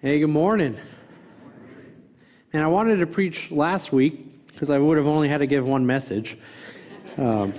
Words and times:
Hey, 0.00 0.20
good 0.20 0.28
morning. 0.28 0.78
And 2.52 2.62
I 2.62 2.68
wanted 2.68 2.98
to 2.98 3.06
preach 3.08 3.50
last 3.50 3.90
week 3.90 4.46
because 4.46 4.70
I 4.70 4.78
would 4.78 4.96
have 4.96 5.08
only 5.08 5.28
had 5.28 5.38
to 5.38 5.46
give 5.48 5.66
one 5.66 5.84
message. 5.84 6.38
Um, 7.16 7.52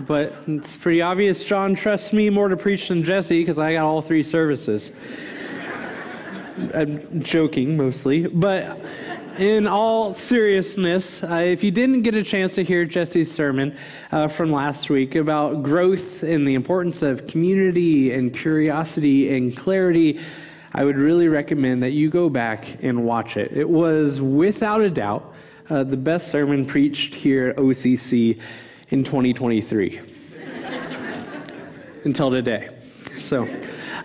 but 0.00 0.34
it's 0.46 0.76
pretty 0.76 1.00
obvious 1.00 1.42
John 1.42 1.74
trusts 1.74 2.12
me 2.12 2.28
more 2.28 2.48
to 2.48 2.56
preach 2.58 2.88
than 2.88 3.02
Jesse 3.02 3.40
because 3.40 3.58
I 3.58 3.72
got 3.72 3.86
all 3.86 4.02
three 4.02 4.22
services. 4.22 4.92
I'm 6.74 7.22
joking 7.22 7.78
mostly. 7.78 8.26
But 8.26 8.78
in 9.38 9.66
all 9.66 10.12
seriousness, 10.12 11.22
uh, 11.22 11.36
if 11.36 11.64
you 11.64 11.70
didn't 11.70 12.02
get 12.02 12.14
a 12.14 12.22
chance 12.22 12.56
to 12.56 12.62
hear 12.62 12.84
Jesse's 12.84 13.32
sermon 13.32 13.74
uh, 14.12 14.28
from 14.28 14.52
last 14.52 14.90
week 14.90 15.14
about 15.14 15.62
growth 15.62 16.24
and 16.24 16.46
the 16.46 16.52
importance 16.52 17.00
of 17.00 17.26
community 17.26 18.12
and 18.12 18.34
curiosity 18.34 19.34
and 19.34 19.56
clarity, 19.56 20.20
I 20.72 20.84
would 20.84 20.98
really 20.98 21.26
recommend 21.26 21.82
that 21.82 21.90
you 21.90 22.10
go 22.10 22.30
back 22.30 22.82
and 22.82 23.04
watch 23.04 23.36
it. 23.36 23.50
It 23.52 23.68
was, 23.68 24.20
without 24.20 24.80
a 24.80 24.90
doubt, 24.90 25.34
uh, 25.68 25.82
the 25.82 25.96
best 25.96 26.28
sermon 26.28 26.64
preached 26.64 27.14
here 27.14 27.48
at 27.48 27.56
OCC 27.56 28.40
in 28.90 29.02
2023 29.02 30.00
until 32.04 32.30
today. 32.30 32.68
So. 33.18 33.48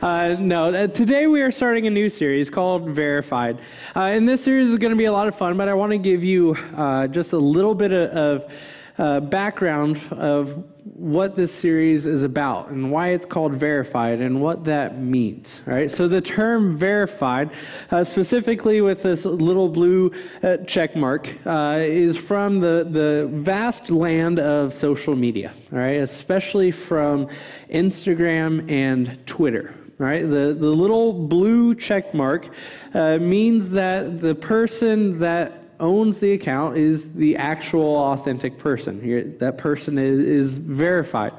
Uh, 0.02 0.36
no, 0.40 0.70
uh, 0.70 0.88
today 0.88 1.26
we 1.26 1.42
are 1.42 1.52
starting 1.52 1.88
a 1.88 1.90
new 1.90 2.10
series 2.10 2.50
called 2.50 2.90
Verified. 2.90 3.60
Uh, 3.96 4.02
and 4.02 4.28
this 4.28 4.44
series 4.44 4.70
is 4.70 4.78
going 4.78 4.92
to 4.92 4.98
be 4.98 5.06
a 5.06 5.12
lot 5.12 5.28
of 5.28 5.36
fun, 5.36 5.56
but 5.56 5.70
I 5.70 5.74
want 5.74 5.92
to 5.94 5.98
give 5.98 6.24
you 6.24 6.56
uh, 6.76 7.08
just 7.08 7.32
a 7.34 7.38
little 7.38 7.74
bit 7.74 7.94
of, 7.94 8.10
of 8.12 8.52
uh, 8.98 9.20
background 9.20 10.00
of 10.12 10.64
what 10.94 11.36
this 11.36 11.52
series 11.52 12.06
is 12.06 12.24
about 12.24 12.70
and 12.70 12.92
why 12.92 13.10
it's 13.10 13.26
called 13.26 13.54
verified 13.54 14.22
and 14.22 14.40
what 14.42 14.64
that 14.64 15.00
means. 15.00 15.62
All 15.68 15.74
right, 15.74 15.92
so 15.92 16.08
the 16.08 16.22
term 16.22 16.78
verified, 16.78 17.52
uh, 17.92 18.04
specifically 18.04 18.82
with 18.82 19.04
this 19.04 19.26
little 19.26 19.68
blue 19.68 20.12
uh, 20.44 20.58
check 20.66 20.96
mark, 20.96 21.36
uh, 21.46 21.80
is 21.82 22.16
from 22.16 22.60
the, 22.60 22.88
the 22.90 23.28
vast 23.34 23.90
land 23.90 24.40
of 24.40 24.74
social 24.74 25.16
media, 25.16 25.54
all 25.74 25.80
right, 25.80 26.00
especially 26.00 26.72
from 26.72 27.28
Instagram 27.70 28.70
and 28.72 29.26
Twitter 29.26 29.76
right? 29.98 30.24
The, 30.24 30.54
the 30.54 30.68
little 30.68 31.14
blue 31.14 31.74
check 31.74 32.14
mark 32.14 32.50
uh, 32.94 33.18
means 33.18 33.70
that 33.70 34.20
the 34.20 34.36
person 34.36 35.20
that 35.20 35.65
owns 35.80 36.20
the 36.20 36.34
account 36.34 36.78
is 36.78 37.12
the 37.14 37.36
actual 37.38 37.96
authentic 37.98 38.58
person. 38.58 39.38
That 39.40 39.58
person 39.58 39.98
is, 39.98 40.20
is 40.20 40.58
verified. 40.58 41.34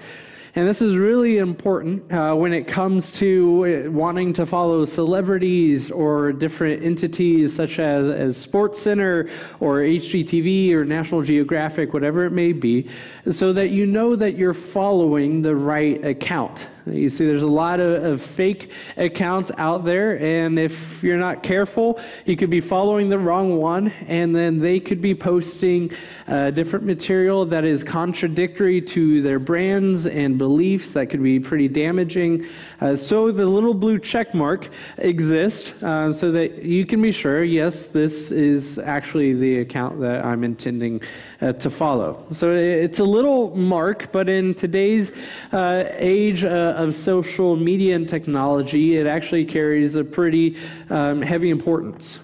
And 0.57 0.67
this 0.67 0.81
is 0.81 0.97
really 0.97 1.37
important 1.37 2.11
uh, 2.11 2.35
when 2.35 2.55
it 2.55 2.67
comes 2.67 3.13
to 3.13 3.85
uh, 3.87 3.91
wanting 3.91 4.33
to 4.33 4.47
follow 4.47 4.87
celebrities 4.87 5.91
or 5.91 6.33
different 6.33 6.83
entities 6.83 7.55
such 7.55 7.79
as, 7.79 8.07
as 8.07 8.47
SportsCenter 8.47 9.31
or 9.61 9.81
HGTV 9.81 10.73
or 10.73 10.87
National 10.87 11.21
Geographic, 11.21 11.93
whatever 11.93 12.25
it 12.25 12.31
may 12.33 12.53
be, 12.53 12.89
so 13.31 13.53
that 13.53 13.69
you 13.69 13.85
know 13.85 14.17
that 14.17 14.39
you're 14.39 14.55
following 14.55 15.43
the 15.43 15.55
right 15.55 16.03
account. 16.03 16.69
You 16.87 17.09
see, 17.09 17.27
there's 17.27 17.43
a 17.43 17.49
lot 17.49 17.81
of, 17.81 18.05
of, 18.05 18.23
fake 18.23 18.71
accounts 18.97 19.51
out 19.59 19.85
there, 19.85 20.21
and 20.21 20.57
if 20.57 21.03
you're 21.03 21.19
not 21.19 21.43
careful, 21.43 21.99
you 22.27 22.37
could 22.37 22.49
be 22.49 22.61
following 22.61 23.09
the 23.09 23.19
wrong 23.19 23.57
one, 23.57 23.89
and 24.07 24.35
then 24.35 24.61
they 24.61 24.79
could 24.79 25.01
be 25.01 25.13
posting 25.13 25.91
uh, 26.29 26.53
different 26.53 26.85
material 26.85 27.45
that 27.47 27.65
is 27.65 27.83
contradictory 27.83 28.81
to 28.81 29.21
their 29.21 29.41
brands 29.41 30.07
and 30.07 30.39
beliefs 30.39 30.93
that 30.93 31.07
could 31.07 31.25
be 31.25 31.41
pretty 31.41 31.67
damaging. 31.67 32.47
Uh, 32.81 32.95
so 32.95 33.31
the 33.31 33.47
little 33.47 33.75
blue 33.75 33.99
check 33.99 34.35
mark 34.35 34.69
exists 34.99 35.73
uh, 35.83 36.13
so 36.13 36.31
that 36.31 36.63
you 36.63 36.85
can 36.85 37.01
be 37.01 37.13
sure, 37.13 37.43
yes, 37.43 37.87
this 37.87 38.31
is 38.31 38.79
actually 38.79 39.33
the 39.35 39.61
account 39.61 40.01
that 40.01 40.25
I'm 40.25 40.45
intending 40.45 41.01
uh, 41.41 41.53
to 41.55 41.71
follow. 41.71 42.27
So 42.33 42.53
it's 42.53 43.01
a 43.01 43.05
little 43.05 43.57
mark, 43.57 44.13
but 44.13 44.29
in 44.29 44.55
today's 44.55 45.13
age 45.53 46.45
of 46.45 46.95
social 46.95 47.57
media 47.57 47.97
and 47.97 48.09
technology, 48.09 48.97
it 48.97 49.07
actually 49.07 49.45
carries 49.45 49.97
a 49.97 50.05
pretty 50.05 50.57
um, 50.91 51.23
heavy 51.23 51.51
importance. 51.51 52.21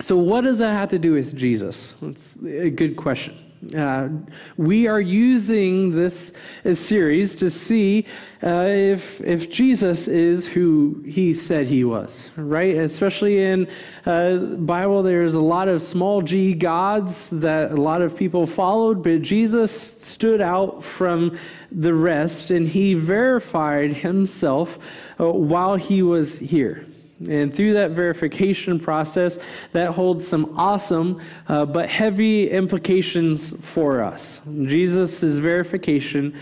So, 0.00 0.18
what 0.18 0.42
does 0.42 0.58
that 0.58 0.72
have 0.72 0.88
to 0.90 0.98
do 0.98 1.12
with 1.12 1.36
Jesus? 1.36 1.94
That's 2.02 2.36
a 2.44 2.70
good 2.70 2.96
question. 2.96 3.43
Uh, 3.74 4.08
we 4.56 4.86
are 4.86 5.00
using 5.00 5.90
this 5.90 6.32
series 6.74 7.34
to 7.36 7.48
see 7.48 8.06
uh, 8.42 8.64
if, 8.66 9.20
if 9.20 9.50
Jesus 9.50 10.06
is 10.08 10.46
who 10.46 11.02
he 11.06 11.32
said 11.32 11.66
he 11.66 11.84
was, 11.84 12.30
right? 12.36 12.76
Especially 12.76 13.42
in 13.42 13.68
uh, 14.06 14.36
Bible, 14.36 15.02
there's 15.02 15.34
a 15.34 15.40
lot 15.40 15.68
of 15.68 15.80
small 15.80 16.20
g 16.20 16.52
gods 16.52 17.30
that 17.30 17.70
a 17.70 17.76
lot 17.76 18.02
of 18.02 18.16
people 18.16 18.46
followed, 18.46 19.02
but 19.02 19.22
Jesus 19.22 19.96
stood 20.00 20.40
out 20.40 20.82
from 20.84 21.38
the 21.72 21.94
rest 21.94 22.50
and 22.50 22.66
he 22.66 22.94
verified 22.94 23.92
himself 23.92 24.78
uh, 25.18 25.30
while 25.30 25.76
he 25.76 26.02
was 26.02 26.38
here. 26.38 26.86
And 27.28 27.54
through 27.54 27.74
that 27.74 27.92
verification 27.92 28.78
process, 28.78 29.38
that 29.72 29.90
holds 29.90 30.26
some 30.26 30.54
awesome 30.58 31.20
uh, 31.48 31.64
but 31.64 31.88
heavy 31.88 32.50
implications 32.50 33.50
for 33.64 34.02
us. 34.02 34.40
Jesus' 34.64 35.22
verification 35.22 36.36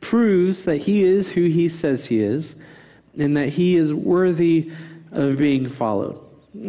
proves 0.00 0.64
that 0.64 0.76
he 0.76 1.04
is 1.04 1.28
who 1.28 1.44
he 1.44 1.68
says 1.68 2.06
he 2.06 2.20
is 2.20 2.54
and 3.18 3.36
that 3.36 3.48
he 3.48 3.76
is 3.76 3.92
worthy 3.92 4.70
of 5.12 5.36
being 5.36 5.68
followed. 5.68 6.20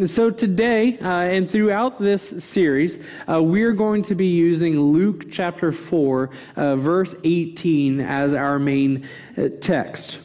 So, 0.06 0.30
today 0.30 1.00
uh, 1.00 1.24
and 1.24 1.50
throughout 1.50 2.00
this 2.00 2.44
series, 2.44 3.00
uh, 3.28 3.42
we're 3.42 3.72
going 3.72 4.04
to 4.04 4.14
be 4.14 4.28
using 4.28 4.80
Luke 4.80 5.32
chapter 5.32 5.72
4, 5.72 6.30
uh, 6.58 6.76
verse 6.76 7.16
18, 7.24 8.02
as 8.02 8.34
our 8.36 8.60
main 8.60 9.08
uh, 9.38 9.48
text. 9.62 10.20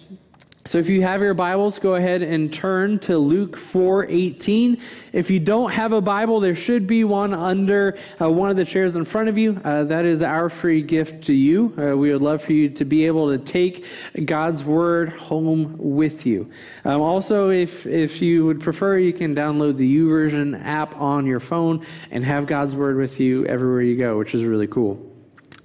So 0.67 0.79
if 0.79 0.89
you 0.89 1.03
have 1.03 1.21
your 1.21 1.35
Bibles, 1.35 1.79
go 1.79 1.97
ahead 1.97 2.23
and 2.23 2.51
turn 2.51 2.99
to 3.01 3.19
Luke 3.19 3.59
4:18. 3.59 4.79
If 5.13 5.31
you 5.31 5.39
don't 5.39 5.71
have 5.71 5.93
a 5.93 6.01
Bible, 6.01 6.41
there 6.41 6.55
should 6.55 6.87
be 6.87 7.05
one 7.05 7.35
under 7.35 7.99
uh, 8.19 8.31
one 8.31 8.49
of 8.49 8.57
the 8.57 8.65
chairs 8.65 8.97
in 8.97 9.05
front 9.05 9.29
of 9.29 9.37
you. 9.37 9.61
Uh, 9.63 9.85
that 9.85 10.07
is 10.07 10.23
our 10.23 10.49
free 10.49 10.81
gift 10.81 11.23
to 11.25 11.35
you. 11.35 11.75
Uh, 11.77 11.95
we 11.95 12.11
would 12.11 12.23
love 12.23 12.41
for 12.41 12.55
you 12.55 12.71
to 12.71 12.85
be 12.87 13.05
able 13.05 13.31
to 13.31 13.37
take 13.37 13.85
God's 14.25 14.65
word 14.65 15.11
home 15.11 15.77
with 15.77 16.25
you. 16.25 16.51
Um, 16.87 17.03
also, 17.03 17.51
if 17.51 17.85
if 17.85 18.23
you 18.23 18.47
would 18.47 18.63
prefer, 18.63 18.97
you 18.97 19.13
can 19.13 19.35
download 19.35 19.77
the 19.77 19.99
YouVersion 19.99 20.65
app 20.65 20.99
on 20.99 21.27
your 21.27 21.41
phone 21.41 21.85
and 22.11 22.25
have 22.25 22.47
God's 22.47 22.75
word 22.75 22.97
with 22.97 23.21
you 23.21 23.45
everywhere 23.45 23.83
you 23.83 23.99
go, 23.99 24.17
which 24.17 24.35
is 24.35 24.47
really 24.47 24.67
cool. 24.67 25.14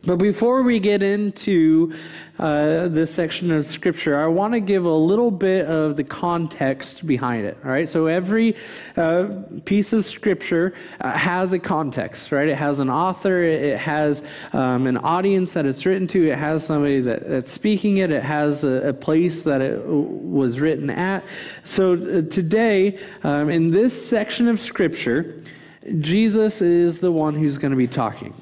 But 0.05 0.15
before 0.15 0.63
we 0.63 0.79
get 0.79 1.03
into 1.03 1.93
uh, 2.39 2.87
this 2.87 3.13
section 3.13 3.51
of 3.51 3.65
scripture, 3.65 4.17
I 4.17 4.27
want 4.27 4.53
to 4.53 4.61
give 4.61 4.85
a 4.85 4.89
little 4.89 5.29
bit 5.29 5.65
of 5.65 5.97
the 5.97 6.05
context 6.05 7.05
behind 7.05 7.45
it. 7.45 7.57
All 7.65 7.71
right, 7.71 7.87
so 7.87 8.05
every 8.05 8.55
uh, 8.95 9.27
piece 9.65 9.91
of 9.91 10.05
scripture 10.05 10.73
uh, 11.01 11.11
has 11.11 11.51
a 11.51 11.59
context, 11.59 12.31
right? 12.31 12.47
It 12.47 12.55
has 12.55 12.79
an 12.79 12.89
author, 12.89 13.43
it 13.43 13.77
has 13.77 14.23
um, 14.53 14.87
an 14.87 14.97
audience 14.97 15.51
that 15.51 15.65
it's 15.65 15.85
written 15.85 16.07
to, 16.07 16.31
it 16.31 16.37
has 16.37 16.65
somebody 16.65 17.01
that, 17.01 17.27
that's 17.27 17.51
speaking 17.51 17.97
it, 17.97 18.09
it 18.09 18.23
has 18.23 18.63
a, 18.63 18.89
a 18.89 18.93
place 18.93 19.43
that 19.43 19.59
it 19.59 19.85
was 19.85 20.61
written 20.61 20.89
at. 20.89 21.25
So 21.65 21.93
uh, 21.95 22.21
today, 22.21 22.99
um, 23.23 23.49
in 23.49 23.69
this 23.69 24.09
section 24.09 24.47
of 24.47 24.61
scripture, 24.61 25.43
Jesus 25.99 26.61
is 26.61 26.99
the 26.99 27.11
one 27.11 27.35
who's 27.35 27.57
going 27.57 27.71
to 27.71 27.77
be 27.77 27.87
talking. 27.87 28.33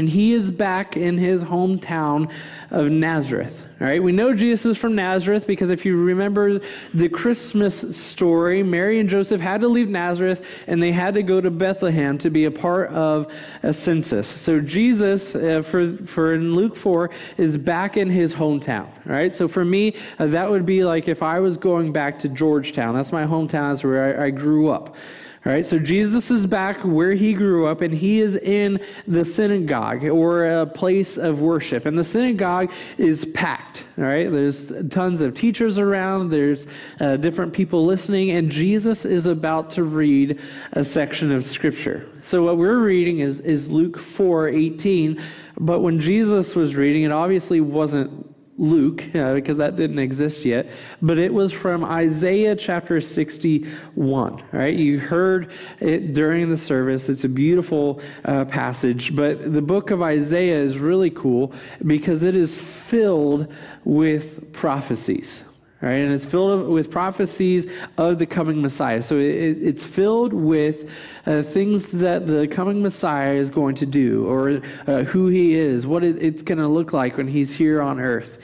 And 0.00 0.08
he 0.08 0.32
is 0.32 0.50
back 0.50 0.96
in 0.96 1.18
his 1.18 1.44
hometown 1.44 2.30
of 2.70 2.90
Nazareth. 2.90 3.66
All 3.78 3.86
right, 3.86 4.02
we 4.02 4.12
know 4.12 4.32
Jesus 4.32 4.64
is 4.64 4.78
from 4.78 4.94
Nazareth 4.94 5.46
because 5.46 5.68
if 5.68 5.84
you 5.84 5.94
remember 5.94 6.62
the 6.94 7.10
Christmas 7.10 7.94
story, 7.94 8.62
Mary 8.62 8.98
and 8.98 9.10
Joseph 9.10 9.42
had 9.42 9.60
to 9.60 9.68
leave 9.68 9.90
Nazareth 9.90 10.42
and 10.66 10.82
they 10.82 10.90
had 10.90 11.12
to 11.12 11.22
go 11.22 11.38
to 11.42 11.50
Bethlehem 11.50 12.16
to 12.16 12.30
be 12.30 12.46
a 12.46 12.50
part 12.50 12.88
of 12.92 13.30
a 13.62 13.74
census. 13.74 14.26
So 14.26 14.58
Jesus, 14.58 15.34
uh, 15.34 15.60
for 15.60 15.94
for 16.06 16.32
in 16.32 16.54
Luke 16.54 16.76
four, 16.76 17.10
is 17.36 17.58
back 17.58 17.98
in 17.98 18.08
his 18.08 18.32
hometown. 18.32 18.86
All 19.06 19.12
right, 19.12 19.34
so 19.34 19.48
for 19.48 19.66
me, 19.66 19.96
uh, 20.18 20.28
that 20.28 20.50
would 20.50 20.64
be 20.64 20.82
like 20.82 21.08
if 21.08 21.22
I 21.22 21.40
was 21.40 21.58
going 21.58 21.92
back 21.92 22.18
to 22.20 22.30
Georgetown. 22.30 22.94
That's 22.94 23.12
my 23.12 23.26
hometown. 23.26 23.72
That's 23.72 23.84
where 23.84 24.18
I, 24.18 24.28
I 24.28 24.30
grew 24.30 24.70
up. 24.70 24.96
All 25.46 25.50
right, 25.50 25.64
so 25.64 25.78
Jesus 25.78 26.30
is 26.30 26.46
back 26.46 26.84
where 26.84 27.14
he 27.14 27.32
grew 27.32 27.66
up, 27.66 27.80
and 27.80 27.94
he 27.94 28.20
is 28.20 28.36
in 28.36 28.78
the 29.08 29.24
synagogue 29.24 30.04
or 30.04 30.44
a 30.44 30.66
place 30.66 31.16
of 31.16 31.40
worship. 31.40 31.86
And 31.86 31.98
the 31.98 32.04
synagogue 32.04 32.70
is 32.98 33.24
packed. 33.24 33.84
All 33.96 34.04
right, 34.04 34.30
there's 34.30 34.70
tons 34.90 35.22
of 35.22 35.32
teachers 35.32 35.78
around, 35.78 36.28
there's 36.28 36.66
uh, 37.00 37.16
different 37.16 37.54
people 37.54 37.86
listening, 37.86 38.32
and 38.32 38.50
Jesus 38.50 39.06
is 39.06 39.24
about 39.24 39.70
to 39.70 39.84
read 39.84 40.38
a 40.72 40.84
section 40.84 41.32
of 41.32 41.42
scripture. 41.42 42.06
So 42.20 42.44
what 42.44 42.58
we're 42.58 42.80
reading 42.80 43.20
is, 43.20 43.40
is 43.40 43.70
Luke 43.70 43.98
4 43.98 44.48
18. 44.48 45.22
But 45.58 45.80
when 45.80 45.98
Jesus 45.98 46.54
was 46.54 46.76
reading, 46.76 47.04
it 47.04 47.12
obviously 47.12 47.62
wasn't 47.62 48.29
Luke, 48.60 49.02
uh, 49.14 49.32
because 49.34 49.56
that 49.56 49.76
didn't 49.76 49.98
exist 49.98 50.44
yet, 50.44 50.70
but 51.00 51.16
it 51.16 51.32
was 51.32 51.50
from 51.50 51.82
Isaiah 51.82 52.54
chapter 52.54 53.00
61. 53.00 54.42
Right? 54.52 54.76
You 54.76 55.00
heard 55.00 55.50
it 55.80 56.12
during 56.12 56.50
the 56.50 56.58
service. 56.58 57.08
It's 57.08 57.24
a 57.24 57.28
beautiful 57.28 58.00
uh, 58.26 58.44
passage, 58.44 59.16
but 59.16 59.52
the 59.52 59.62
book 59.62 59.90
of 59.90 60.02
Isaiah 60.02 60.58
is 60.58 60.78
really 60.78 61.10
cool 61.10 61.54
because 61.86 62.22
it 62.22 62.36
is 62.36 62.60
filled 62.60 63.52
with 63.84 64.52
prophecies. 64.52 65.42
Right, 65.82 65.92
and 65.92 66.12
it's 66.12 66.26
filled 66.26 66.68
with 66.68 66.90
prophecies 66.90 67.66
of 67.96 68.18
the 68.18 68.26
coming 68.26 68.60
Messiah. 68.60 69.02
So 69.02 69.16
it, 69.16 69.62
it's 69.62 69.82
filled 69.82 70.34
with 70.34 70.90
uh, 71.24 71.42
things 71.42 71.88
that 71.88 72.26
the 72.26 72.46
coming 72.48 72.82
Messiah 72.82 73.32
is 73.32 73.48
going 73.48 73.76
to 73.76 73.86
do, 73.86 74.26
or 74.26 74.60
uh, 74.86 75.04
who 75.04 75.28
he 75.28 75.54
is, 75.54 75.86
what 75.86 76.04
it's 76.04 76.42
going 76.42 76.58
to 76.58 76.68
look 76.68 76.92
like 76.92 77.16
when 77.16 77.28
he's 77.28 77.54
here 77.54 77.80
on 77.80 77.98
earth. 77.98 78.36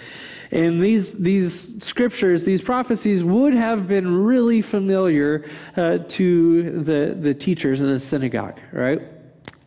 And 0.50 0.81
these, 0.81 1.12
these 1.12 1.85
scriptures, 1.85 2.44
these 2.44 2.62
prophecies 2.62 3.23
would 3.23 3.53
have 3.53 3.87
been 3.87 4.25
really 4.25 4.62
familiar 4.62 5.44
uh, 5.77 5.99
to 5.99 6.81
the, 6.81 7.17
the 7.19 7.35
teachers 7.35 7.82
in 7.82 7.89
the 7.89 7.99
synagogue, 7.99 8.59
right? 8.73 9.03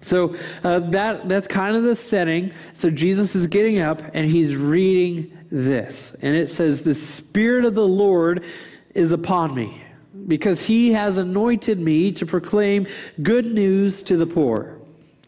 So 0.01 0.35
uh, 0.63 0.79
that, 0.79 1.27
that's 1.27 1.47
kind 1.47 1.75
of 1.75 1.83
the 1.83 1.95
setting. 1.95 2.51
So 2.73 2.89
Jesus 2.89 3.35
is 3.35 3.45
getting 3.47 3.79
up 3.79 4.01
and 4.13 4.29
he's 4.29 4.55
reading 4.55 5.37
this. 5.51 6.15
And 6.21 6.35
it 6.35 6.49
says, 6.49 6.81
The 6.81 6.93
Spirit 6.93 7.65
of 7.65 7.75
the 7.75 7.87
Lord 7.87 8.43
is 8.95 9.11
upon 9.11 9.53
me, 9.53 9.81
because 10.27 10.61
he 10.61 10.91
has 10.93 11.17
anointed 11.17 11.79
me 11.79 12.11
to 12.13 12.25
proclaim 12.25 12.87
good 13.21 13.45
news 13.45 14.03
to 14.03 14.17
the 14.17 14.27
poor. 14.27 14.79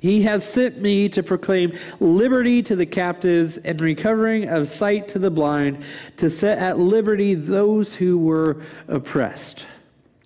He 0.01 0.23
has 0.23 0.43
sent 0.47 0.81
me 0.81 1.09
to 1.09 1.21
proclaim 1.21 1.77
liberty 1.99 2.63
to 2.63 2.75
the 2.75 2.87
captives 2.87 3.59
and 3.59 3.79
recovering 3.79 4.49
of 4.49 4.67
sight 4.67 5.07
to 5.09 5.19
the 5.19 5.29
blind, 5.29 5.83
to 6.17 6.29
set 6.29 6.57
at 6.57 6.79
liberty 6.79 7.35
those 7.35 7.93
who 7.93 8.17
were 8.17 8.63
oppressed. 8.87 9.67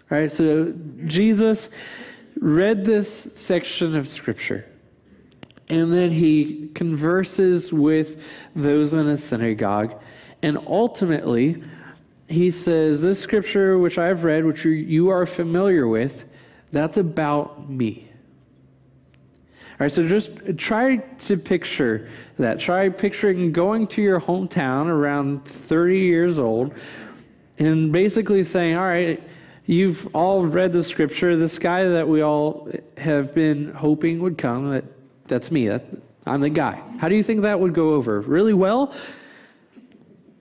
All 0.09 0.17
right, 0.17 0.31
so 0.31 0.73
Jesus 1.05 1.69
read 2.39 2.85
this 2.85 3.27
section 3.33 3.97
of 3.97 4.07
Scripture. 4.07 4.65
And 5.69 5.91
then 5.91 6.11
he 6.11 6.69
converses 6.75 7.73
with 7.73 8.21
those 8.55 8.93
in 8.93 9.07
a 9.07 9.17
synagogue. 9.17 9.99
And 10.43 10.57
ultimately, 10.67 11.63
he 12.27 12.51
says, 12.51 13.01
This 13.01 13.19
scripture 13.19 13.77
which 13.79 13.97
I've 13.97 14.23
read, 14.23 14.45
which 14.45 14.65
you 14.65 15.09
are 15.09 15.25
familiar 15.25 15.87
with, 15.87 16.25
that's 16.71 16.97
about 16.97 17.69
me. 17.69 18.07
All 19.71 19.85
right, 19.85 19.91
so 19.91 20.07
just 20.07 20.57
try 20.57 20.97
to 20.97 21.37
picture 21.37 22.09
that. 22.37 22.59
Try 22.59 22.89
picturing 22.89 23.51
going 23.51 23.87
to 23.87 24.01
your 24.01 24.21
hometown 24.21 24.87
around 24.87 25.45
30 25.45 25.99
years 25.99 26.39
old 26.39 26.73
and 27.57 27.91
basically 27.91 28.43
saying, 28.43 28.77
All 28.77 28.85
right, 28.85 29.21
you've 29.65 30.07
all 30.15 30.45
read 30.45 30.71
the 30.71 30.83
scripture. 30.83 31.35
This 31.35 31.59
guy 31.59 31.83
that 31.83 32.07
we 32.07 32.21
all 32.21 32.69
have 32.97 33.33
been 33.33 33.73
hoping 33.73 34.19
would 34.19 34.37
come, 34.37 34.69
that 34.69 34.85
that's 35.27 35.51
me. 35.51 35.67
That, 35.67 35.85
I'm 36.25 36.41
the 36.41 36.49
guy. 36.49 36.81
How 36.97 37.09
do 37.09 37.15
you 37.15 37.23
think 37.23 37.41
that 37.41 37.59
would 37.59 37.73
go 37.73 37.93
over? 37.93 38.21
Really 38.21 38.53
well? 38.53 38.93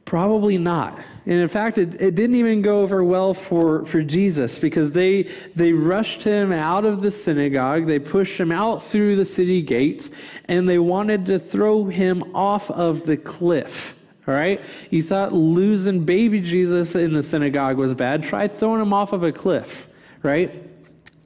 Probably 0.04 0.58
not. 0.58 0.98
And 1.26 1.40
in 1.40 1.48
fact, 1.48 1.78
it, 1.78 2.00
it 2.00 2.14
didn't 2.14 2.36
even 2.36 2.60
go 2.60 2.82
over 2.82 3.02
well 3.02 3.32
for, 3.32 3.86
for 3.86 4.02
Jesus 4.02 4.58
because 4.58 4.92
they, 4.92 5.30
they 5.54 5.72
rushed 5.72 6.22
him 6.22 6.52
out 6.52 6.84
of 6.84 7.00
the 7.00 7.10
synagogue. 7.10 7.86
They 7.86 7.98
pushed 7.98 8.38
him 8.38 8.52
out 8.52 8.82
through 8.82 9.16
the 9.16 9.24
city 9.24 9.62
gates 9.62 10.10
and 10.46 10.68
they 10.68 10.78
wanted 10.78 11.24
to 11.26 11.38
throw 11.38 11.86
him 11.86 12.34
off 12.34 12.70
of 12.70 13.06
the 13.06 13.16
cliff. 13.16 13.94
All 14.28 14.34
right? 14.34 14.60
You 14.90 15.02
thought 15.02 15.32
losing 15.32 16.04
baby 16.04 16.40
Jesus 16.40 16.94
in 16.94 17.12
the 17.12 17.22
synagogue 17.22 17.76
was 17.76 17.94
bad. 17.94 18.22
Try 18.22 18.48
throwing 18.48 18.80
him 18.80 18.92
off 18.92 19.12
of 19.12 19.22
a 19.22 19.32
cliff, 19.32 19.86
right? 20.22 20.70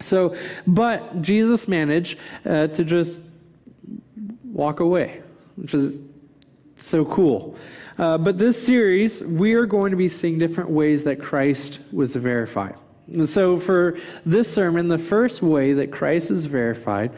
So, 0.00 0.36
but 0.66 1.20
Jesus 1.22 1.66
managed 1.66 2.18
uh, 2.44 2.68
to 2.68 2.84
just 2.84 3.22
walk 4.58 4.80
away, 4.80 5.22
which 5.56 5.72
is 5.72 6.00
so 6.76 7.04
cool. 7.04 7.56
Uh, 7.96 8.18
but 8.18 8.38
this 8.38 8.62
series, 8.62 9.22
we 9.22 9.54
are 9.54 9.66
going 9.66 9.90
to 9.90 9.96
be 9.96 10.08
seeing 10.08 10.38
different 10.38 10.68
ways 10.68 11.04
that 11.04 11.20
Christ 11.20 11.78
was 11.92 12.14
verified. 12.14 12.74
And 13.06 13.28
so, 13.28 13.58
for 13.58 13.96
this 14.26 14.52
sermon, 14.52 14.88
the 14.88 14.98
first 14.98 15.40
way 15.40 15.72
that 15.74 15.90
Christ 15.90 16.30
is 16.30 16.44
verified 16.44 17.12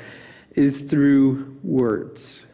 is 0.55 0.83
through 0.83 1.59
words. 1.65 2.45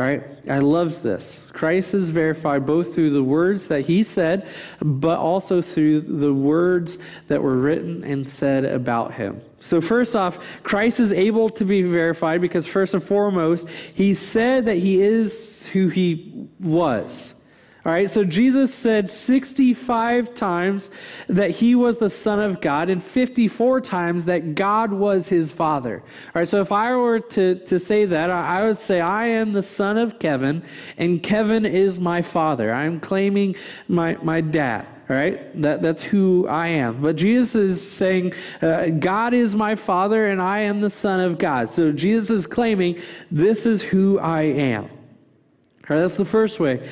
All 0.00 0.06
right, 0.06 0.22
I 0.48 0.60
love 0.60 1.02
this. 1.02 1.44
Christ 1.52 1.92
is 1.92 2.08
verified 2.08 2.64
both 2.64 2.94
through 2.94 3.10
the 3.10 3.22
words 3.22 3.66
that 3.66 3.82
he 3.82 4.02
said, 4.02 4.48
but 4.80 5.18
also 5.18 5.60
through 5.60 6.00
the 6.00 6.32
words 6.32 6.96
that 7.28 7.42
were 7.42 7.58
written 7.58 8.02
and 8.04 8.26
said 8.26 8.64
about 8.64 9.12
him. 9.12 9.42
So, 9.58 9.82
first 9.82 10.16
off, 10.16 10.38
Christ 10.62 11.00
is 11.00 11.12
able 11.12 11.50
to 11.50 11.66
be 11.66 11.82
verified 11.82 12.40
because, 12.40 12.66
first 12.66 12.94
and 12.94 13.02
foremost, 13.02 13.68
he 13.92 14.14
said 14.14 14.64
that 14.64 14.76
he 14.76 15.02
is 15.02 15.66
who 15.66 15.88
he 15.88 16.48
was. 16.60 17.34
All 17.90 17.96
right, 17.96 18.08
so 18.08 18.22
Jesus 18.22 18.72
said 18.72 19.10
65 19.10 20.32
times 20.32 20.90
that 21.26 21.50
he 21.50 21.74
was 21.74 21.98
the 21.98 22.08
Son 22.08 22.38
of 22.38 22.60
God 22.60 22.88
and 22.88 23.02
54 23.02 23.80
times 23.80 24.26
that 24.26 24.54
God 24.54 24.92
was 24.92 25.26
his 25.26 25.50
Father. 25.50 25.96
All 25.98 26.30
right, 26.36 26.46
so 26.46 26.60
if 26.60 26.70
I 26.70 26.94
were 26.94 27.18
to, 27.18 27.56
to 27.56 27.80
say 27.80 28.04
that, 28.04 28.30
I 28.30 28.64
would 28.64 28.78
say, 28.78 29.00
I 29.00 29.26
am 29.26 29.52
the 29.52 29.62
son 29.64 29.98
of 29.98 30.20
Kevin, 30.20 30.62
and 30.98 31.20
Kevin 31.20 31.66
is 31.66 31.98
my 31.98 32.22
father. 32.22 32.72
I'm 32.72 33.00
claiming 33.00 33.56
my, 33.88 34.16
my 34.22 34.40
dad. 34.40 34.86
All 35.08 35.16
right, 35.16 35.60
that, 35.60 35.82
that's 35.82 36.04
who 36.04 36.46
I 36.46 36.68
am. 36.68 37.02
But 37.02 37.16
Jesus 37.16 37.56
is 37.56 37.90
saying, 37.90 38.34
uh, 38.62 38.86
God 38.86 39.34
is 39.34 39.56
my 39.56 39.74
Father, 39.74 40.28
and 40.28 40.40
I 40.40 40.60
am 40.60 40.80
the 40.80 40.90
Son 40.90 41.18
of 41.18 41.38
God. 41.38 41.68
So 41.68 41.90
Jesus 41.90 42.30
is 42.30 42.46
claiming, 42.46 43.00
this 43.32 43.66
is 43.66 43.82
who 43.82 44.20
I 44.20 44.42
am. 44.42 44.84
All 44.84 44.90
right, 45.88 45.96
that's 46.02 46.16
the 46.16 46.24
first 46.24 46.60
way. 46.60 46.88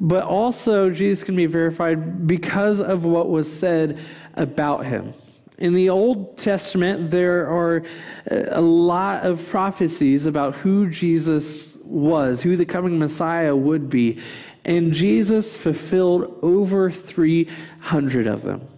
But 0.00 0.24
also, 0.24 0.90
Jesus 0.90 1.24
can 1.24 1.36
be 1.36 1.46
verified 1.46 2.26
because 2.26 2.80
of 2.80 3.04
what 3.04 3.30
was 3.30 3.50
said 3.50 3.98
about 4.34 4.84
him. 4.84 5.14
In 5.58 5.72
the 5.72 5.88
Old 5.88 6.36
Testament, 6.36 7.10
there 7.10 7.48
are 7.48 7.82
uh, 8.30 8.44
a 8.50 8.60
lot 8.60 9.24
of 9.24 9.46
prophecies 9.48 10.26
about 10.26 10.54
who 10.54 10.90
Jesus 10.90 11.76
was, 11.82 12.42
who 12.42 12.56
the 12.56 12.66
coming 12.66 12.98
Messiah 12.98 13.56
would 13.56 13.88
be. 13.88 14.20
And 14.66 14.92
Jesus 14.92 15.56
fulfilled 15.56 16.38
over 16.42 16.90
300 16.90 18.26
of 18.26 18.42
them. 18.42 18.68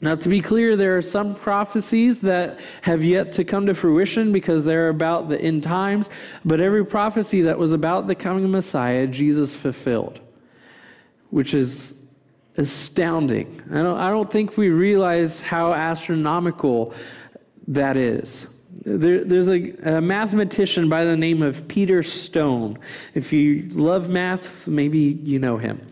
Now, 0.00 0.16
to 0.16 0.28
be 0.28 0.40
clear, 0.40 0.76
there 0.76 0.98
are 0.98 1.02
some 1.02 1.34
prophecies 1.34 2.18
that 2.20 2.60
have 2.82 3.02
yet 3.02 3.32
to 3.32 3.44
come 3.44 3.66
to 3.66 3.74
fruition 3.74 4.32
because 4.32 4.64
they're 4.64 4.90
about 4.90 5.28
the 5.28 5.40
end 5.40 5.62
times, 5.62 6.10
but 6.44 6.60
every 6.60 6.84
prophecy 6.84 7.42
that 7.42 7.58
was 7.58 7.72
about 7.72 8.06
the 8.06 8.14
coming 8.14 8.50
Messiah, 8.50 9.06
Jesus 9.06 9.54
fulfilled, 9.54 10.20
which 11.34 11.52
is 11.52 11.94
astounding. 12.58 13.60
I 13.72 13.82
don't, 13.82 13.98
I 13.98 14.08
don't 14.08 14.30
think 14.30 14.56
we 14.56 14.68
realize 14.68 15.40
how 15.40 15.72
astronomical 15.72 16.94
that 17.66 17.96
is. 17.96 18.46
There, 18.84 19.24
there's 19.24 19.48
a, 19.48 19.72
a, 19.96 20.00
mathematician 20.00 20.88
by 20.88 21.04
the 21.04 21.16
name 21.16 21.42
of 21.42 21.66
Peter 21.66 22.04
Stone. 22.04 22.78
If 23.14 23.32
you 23.32 23.68
love 23.70 24.08
math, 24.08 24.68
maybe 24.68 25.18
you 25.24 25.40
know 25.40 25.58
him. 25.58 25.84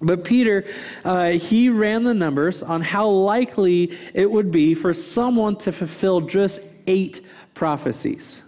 But 0.00 0.24
Peter, 0.24 0.64
uh, 1.04 1.30
he 1.30 1.68
ran 1.68 2.02
the 2.02 2.14
numbers 2.14 2.64
on 2.64 2.80
how 2.80 3.06
likely 3.06 3.96
it 4.14 4.28
would 4.28 4.50
be 4.50 4.74
for 4.74 4.92
someone 4.92 5.54
to 5.58 5.70
fulfill 5.70 6.22
just 6.22 6.58
eight 6.88 7.20
prophecies. 7.54 8.41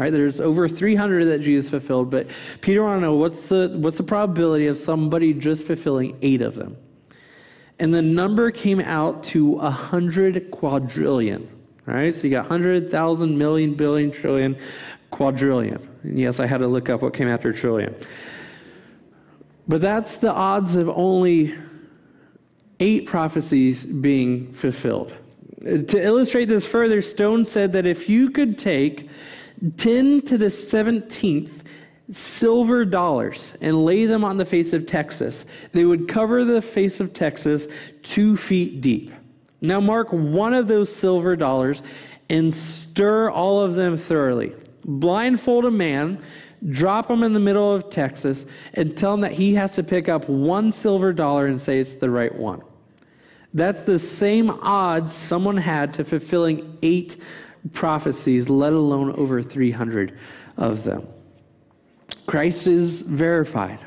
Right, 0.00 0.10
there's 0.10 0.40
over 0.40 0.66
300 0.66 1.26
that 1.26 1.42
Jesus 1.42 1.68
fulfilled, 1.68 2.10
but 2.10 2.26
Peter 2.62 2.82
wanted 2.82 3.00
to 3.00 3.02
know 3.02 3.16
what's 3.16 3.42
the, 3.48 3.70
what's 3.76 3.98
the 3.98 4.02
probability 4.02 4.66
of 4.66 4.78
somebody 4.78 5.34
just 5.34 5.66
fulfilling 5.66 6.16
eight 6.22 6.40
of 6.40 6.54
them? 6.54 6.78
And 7.78 7.92
the 7.92 8.00
number 8.00 8.50
came 8.50 8.80
out 8.80 9.22
to 9.24 9.44
100 9.44 10.52
quadrillion. 10.52 11.46
All 11.86 11.92
right, 11.92 12.16
so 12.16 12.22
you 12.22 12.30
got 12.30 12.48
100,000, 12.48 13.36
million, 13.36 13.74
billion, 13.74 14.10
trillion, 14.10 14.56
quadrillion. 15.10 15.86
And 16.02 16.18
yes, 16.18 16.40
I 16.40 16.46
had 16.46 16.60
to 16.60 16.66
look 16.66 16.88
up 16.88 17.02
what 17.02 17.12
came 17.12 17.28
after 17.28 17.52
trillion. 17.52 17.94
But 19.68 19.82
that's 19.82 20.16
the 20.16 20.32
odds 20.32 20.76
of 20.76 20.88
only 20.88 21.54
eight 22.80 23.04
prophecies 23.04 23.84
being 23.84 24.50
fulfilled. 24.50 25.12
Uh, 25.60 25.82
to 25.82 26.02
illustrate 26.02 26.46
this 26.46 26.64
further, 26.64 27.02
Stone 27.02 27.44
said 27.44 27.74
that 27.74 27.84
if 27.84 28.08
you 28.08 28.30
could 28.30 28.56
take 28.56 29.10
10 29.76 30.22
to 30.22 30.38
the 30.38 30.46
17th 30.46 31.62
silver 32.10 32.84
dollars 32.84 33.52
and 33.60 33.84
lay 33.84 34.04
them 34.04 34.24
on 34.24 34.36
the 34.36 34.44
face 34.44 34.72
of 34.72 34.86
Texas, 34.86 35.46
they 35.72 35.84
would 35.84 36.08
cover 36.08 36.44
the 36.44 36.62
face 36.62 36.98
of 37.00 37.12
Texas 37.12 37.68
two 38.02 38.36
feet 38.36 38.80
deep. 38.80 39.12
Now, 39.60 39.80
mark 39.80 40.08
one 40.10 40.54
of 40.54 40.66
those 40.66 40.94
silver 40.94 41.36
dollars 41.36 41.82
and 42.28 42.54
stir 42.54 43.30
all 43.30 43.60
of 43.62 43.74
them 43.74 43.96
thoroughly. 43.96 44.54
Blindfold 44.84 45.66
a 45.66 45.70
man 45.70 46.22
drop 46.68 47.10
him 47.10 47.22
in 47.22 47.32
the 47.32 47.40
middle 47.40 47.74
of 47.74 47.90
Texas, 47.90 48.46
and 48.74 48.96
tell 48.96 49.14
him 49.14 49.20
that 49.20 49.32
he 49.32 49.54
has 49.54 49.72
to 49.74 49.82
pick 49.82 50.08
up 50.08 50.28
one 50.28 50.70
silver 50.70 51.12
dollar 51.12 51.46
and 51.46 51.60
say 51.60 51.78
it's 51.78 51.94
the 51.94 52.10
right 52.10 52.34
one. 52.34 52.60
That's 53.54 53.82
the 53.82 53.98
same 53.98 54.50
odds 54.50 55.12
someone 55.12 55.56
had 55.56 55.94
to 55.94 56.04
fulfilling 56.04 56.78
eight 56.82 57.16
prophecies, 57.72 58.48
let 58.48 58.72
alone 58.72 59.14
over 59.16 59.42
300 59.42 60.18
of 60.56 60.84
them. 60.84 61.06
Christ 62.26 62.66
is 62.66 63.02
verified. 63.02 63.78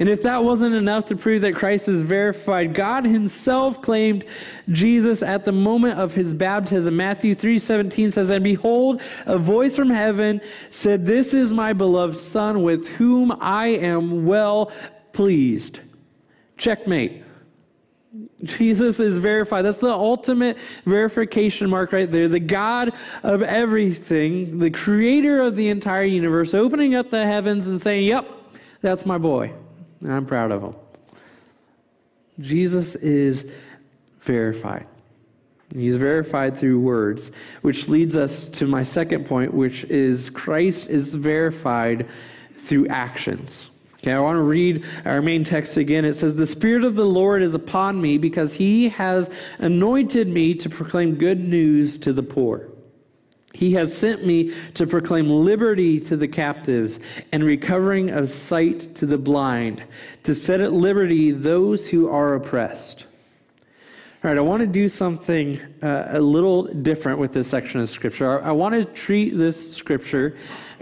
And 0.00 0.08
if 0.08 0.22
that 0.22 0.44
wasn't 0.44 0.76
enough 0.76 1.06
to 1.06 1.16
prove 1.16 1.42
that 1.42 1.56
Christ 1.56 1.88
is 1.88 2.02
verified, 2.02 2.72
God 2.72 3.04
himself 3.04 3.82
claimed 3.82 4.24
Jesus 4.68 5.22
at 5.22 5.44
the 5.44 5.50
moment 5.50 5.98
of 5.98 6.14
his 6.14 6.32
baptism. 6.34 6.96
Matthew 6.96 7.34
3:17 7.34 8.12
says, 8.12 8.30
"And 8.30 8.44
behold, 8.44 9.00
a 9.26 9.38
voice 9.38 9.74
from 9.74 9.90
heaven 9.90 10.40
said, 10.70 11.04
"This 11.04 11.34
is 11.34 11.52
my 11.52 11.72
beloved 11.72 12.16
son 12.16 12.62
with 12.62 12.86
whom 12.90 13.36
I 13.40 13.68
am 13.68 14.24
well 14.24 14.70
pleased." 15.12 15.80
Checkmate. 16.56 17.24
Jesus 18.44 19.00
is 19.00 19.16
verified. 19.18 19.62
That's 19.62 19.80
the 19.80 19.92
ultimate 19.92 20.58
verification 20.84 21.68
mark 21.68 21.92
right 21.92 22.10
there. 22.10 22.28
The 22.28 22.38
God 22.38 22.92
of 23.22 23.42
everything, 23.42 24.58
the 24.58 24.70
creator 24.70 25.42
of 25.42 25.56
the 25.56 25.68
entire 25.70 26.04
universe, 26.04 26.54
opening 26.54 26.94
up 26.94 27.10
the 27.10 27.24
heavens 27.24 27.66
and 27.66 27.80
saying, 27.80 28.04
Yep, 28.04 28.28
that's 28.80 29.04
my 29.04 29.18
boy. 29.18 29.52
And 30.00 30.12
I'm 30.12 30.26
proud 30.26 30.52
of 30.52 30.62
him. 30.62 30.74
Jesus 32.38 32.94
is 32.96 33.50
verified. 34.20 34.86
He's 35.74 35.96
verified 35.96 36.56
through 36.56 36.80
words, 36.80 37.30
which 37.62 37.88
leads 37.88 38.16
us 38.16 38.48
to 38.48 38.66
my 38.66 38.82
second 38.82 39.26
point, 39.26 39.52
which 39.52 39.84
is 39.84 40.30
Christ 40.30 40.88
is 40.88 41.14
verified 41.14 42.06
through 42.56 42.88
actions. 42.88 43.70
Okay, 44.02 44.12
I 44.12 44.20
want 44.20 44.36
to 44.36 44.42
read 44.42 44.84
our 45.04 45.20
main 45.20 45.42
text 45.42 45.76
again. 45.76 46.04
It 46.04 46.14
says, 46.14 46.34
The 46.34 46.46
Spirit 46.46 46.84
of 46.84 46.94
the 46.94 47.04
Lord 47.04 47.42
is 47.42 47.54
upon 47.54 48.00
me 48.00 48.16
because 48.16 48.54
he 48.54 48.88
has 48.90 49.28
anointed 49.58 50.28
me 50.28 50.54
to 50.54 50.70
proclaim 50.70 51.16
good 51.16 51.40
news 51.40 51.98
to 51.98 52.12
the 52.12 52.22
poor. 52.22 52.68
He 53.54 53.72
has 53.72 53.96
sent 53.96 54.24
me 54.24 54.54
to 54.74 54.86
proclaim 54.86 55.28
liberty 55.28 55.98
to 56.00 56.16
the 56.16 56.28
captives 56.28 57.00
and 57.32 57.42
recovering 57.42 58.10
of 58.10 58.28
sight 58.30 58.80
to 58.94 59.06
the 59.06 59.18
blind, 59.18 59.82
to 60.22 60.32
set 60.32 60.60
at 60.60 60.72
liberty 60.72 61.32
those 61.32 61.88
who 61.88 62.08
are 62.08 62.34
oppressed. 62.34 63.06
All 64.22 64.30
right, 64.30 64.38
I 64.38 64.42
want 64.42 64.60
to 64.60 64.68
do 64.68 64.88
something 64.88 65.60
uh, 65.82 66.08
a 66.10 66.20
little 66.20 66.64
different 66.64 67.18
with 67.18 67.32
this 67.32 67.48
section 67.48 67.80
of 67.80 67.90
Scripture. 67.90 68.40
I, 68.40 68.50
I 68.50 68.52
want 68.52 68.74
to 68.74 68.84
treat 68.84 69.30
this 69.30 69.74
Scripture 69.74 70.36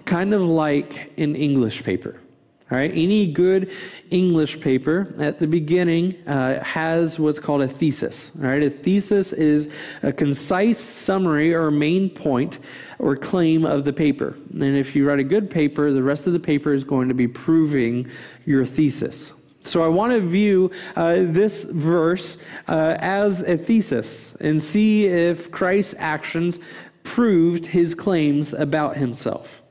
kind 0.04 0.34
of 0.34 0.42
like 0.42 1.12
an 1.16 1.34
English 1.34 1.82
paper. 1.82 2.20
All 2.68 2.76
right, 2.76 2.90
any 2.92 3.28
good 3.28 3.70
English 4.10 4.60
paper 4.60 5.14
at 5.20 5.38
the 5.38 5.46
beginning 5.46 6.16
uh, 6.26 6.64
has 6.64 7.16
what's 7.16 7.38
called 7.38 7.62
a 7.62 7.68
thesis. 7.68 8.32
All 8.42 8.48
right, 8.48 8.60
a 8.60 8.68
thesis 8.70 9.32
is 9.32 9.68
a 10.02 10.12
concise 10.12 10.80
summary 10.80 11.54
or 11.54 11.70
main 11.70 12.10
point 12.10 12.58
or 12.98 13.14
claim 13.14 13.64
of 13.64 13.84
the 13.84 13.92
paper. 13.92 14.36
And 14.52 14.76
if 14.76 14.96
you 14.96 15.06
write 15.06 15.20
a 15.20 15.24
good 15.24 15.48
paper, 15.48 15.92
the 15.92 16.02
rest 16.02 16.26
of 16.26 16.32
the 16.32 16.40
paper 16.40 16.72
is 16.72 16.82
going 16.82 17.06
to 17.06 17.14
be 17.14 17.28
proving 17.28 18.10
your 18.46 18.66
thesis. 18.66 19.32
So 19.60 19.84
I 19.84 19.88
want 19.88 20.12
to 20.12 20.20
view 20.20 20.72
uh, 20.96 21.18
this 21.18 21.62
verse 21.62 22.36
uh, 22.66 22.96
as 22.98 23.42
a 23.42 23.56
thesis 23.56 24.34
and 24.40 24.60
see 24.60 25.06
if 25.06 25.52
Christ's 25.52 25.94
actions 25.98 26.58
proved 27.04 27.64
his 27.64 27.94
claims 27.94 28.54
about 28.54 28.96
himself. 28.96 29.62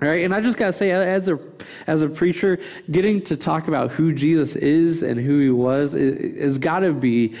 Right? 0.00 0.24
And 0.24 0.34
I 0.34 0.40
just 0.40 0.56
got 0.56 0.66
to 0.66 0.72
say, 0.72 0.90
as 0.90 1.28
a, 1.28 1.38
as 1.86 2.02
a 2.02 2.08
preacher, 2.08 2.58
getting 2.90 3.20
to 3.22 3.36
talk 3.36 3.68
about 3.68 3.90
who 3.90 4.14
Jesus 4.14 4.56
is 4.56 5.02
and 5.02 5.20
who 5.20 5.40
he 5.40 5.50
was 5.50 5.92
has 5.92 6.56
got 6.56 6.80
to 6.80 6.92
be 6.92 7.34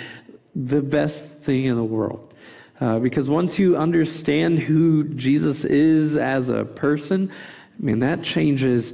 the 0.54 0.82
best 0.82 1.24
thing 1.26 1.64
in 1.64 1.76
the 1.76 1.84
world. 1.84 2.34
Uh, 2.78 2.98
because 2.98 3.28
once 3.28 3.58
you 3.58 3.76
understand 3.76 4.58
who 4.58 5.04
Jesus 5.04 5.64
is 5.64 6.16
as 6.16 6.50
a 6.50 6.64
person, 6.64 7.30
I 7.30 7.82
mean, 7.82 8.00
that 8.00 8.22
changes 8.22 8.92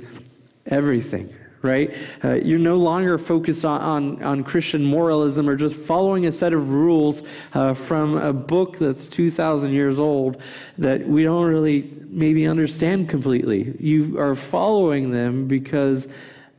everything 0.66 1.32
right? 1.66 1.94
Uh, 2.24 2.34
you're 2.34 2.58
no 2.58 2.76
longer 2.76 3.18
focused 3.18 3.64
on, 3.64 3.80
on, 3.80 4.22
on, 4.22 4.44
Christian 4.44 4.84
moralism 4.84 5.48
or 5.48 5.56
just 5.56 5.76
following 5.76 6.26
a 6.26 6.32
set 6.32 6.52
of 6.52 6.70
rules 6.70 7.22
uh, 7.52 7.74
from 7.74 8.16
a 8.16 8.32
book 8.32 8.78
that's 8.78 9.08
2,000 9.08 9.72
years 9.72 10.00
old 10.00 10.40
that 10.78 11.06
we 11.06 11.24
don't 11.24 11.44
really 11.44 11.92
maybe 12.08 12.46
understand 12.46 13.08
completely. 13.08 13.76
You 13.78 14.18
are 14.18 14.34
following 14.34 15.10
them 15.10 15.46
because 15.46 16.08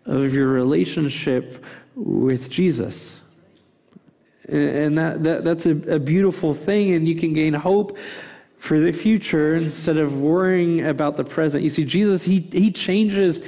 of 0.05 0.33
your 0.33 0.49
relationship 0.49 1.63
with 1.95 2.49
Jesus. 2.49 3.19
And 4.47 4.97
that, 4.97 5.23
that 5.23 5.43
that's 5.43 5.65
a, 5.65 5.95
a 5.95 5.99
beautiful 5.99 6.53
thing, 6.53 6.93
and 6.93 7.07
you 7.07 7.15
can 7.15 7.33
gain 7.33 7.53
hope 7.53 7.97
for 8.57 8.79
the 8.79 8.91
future 8.91 9.55
instead 9.55 9.97
of 9.97 10.13
worrying 10.13 10.87
about 10.87 11.17
the 11.17 11.23
present. 11.23 11.63
You 11.63 11.69
see, 11.69 11.85
Jesus, 11.85 12.23
he, 12.23 12.39
he 12.51 12.71
changes 12.71 13.41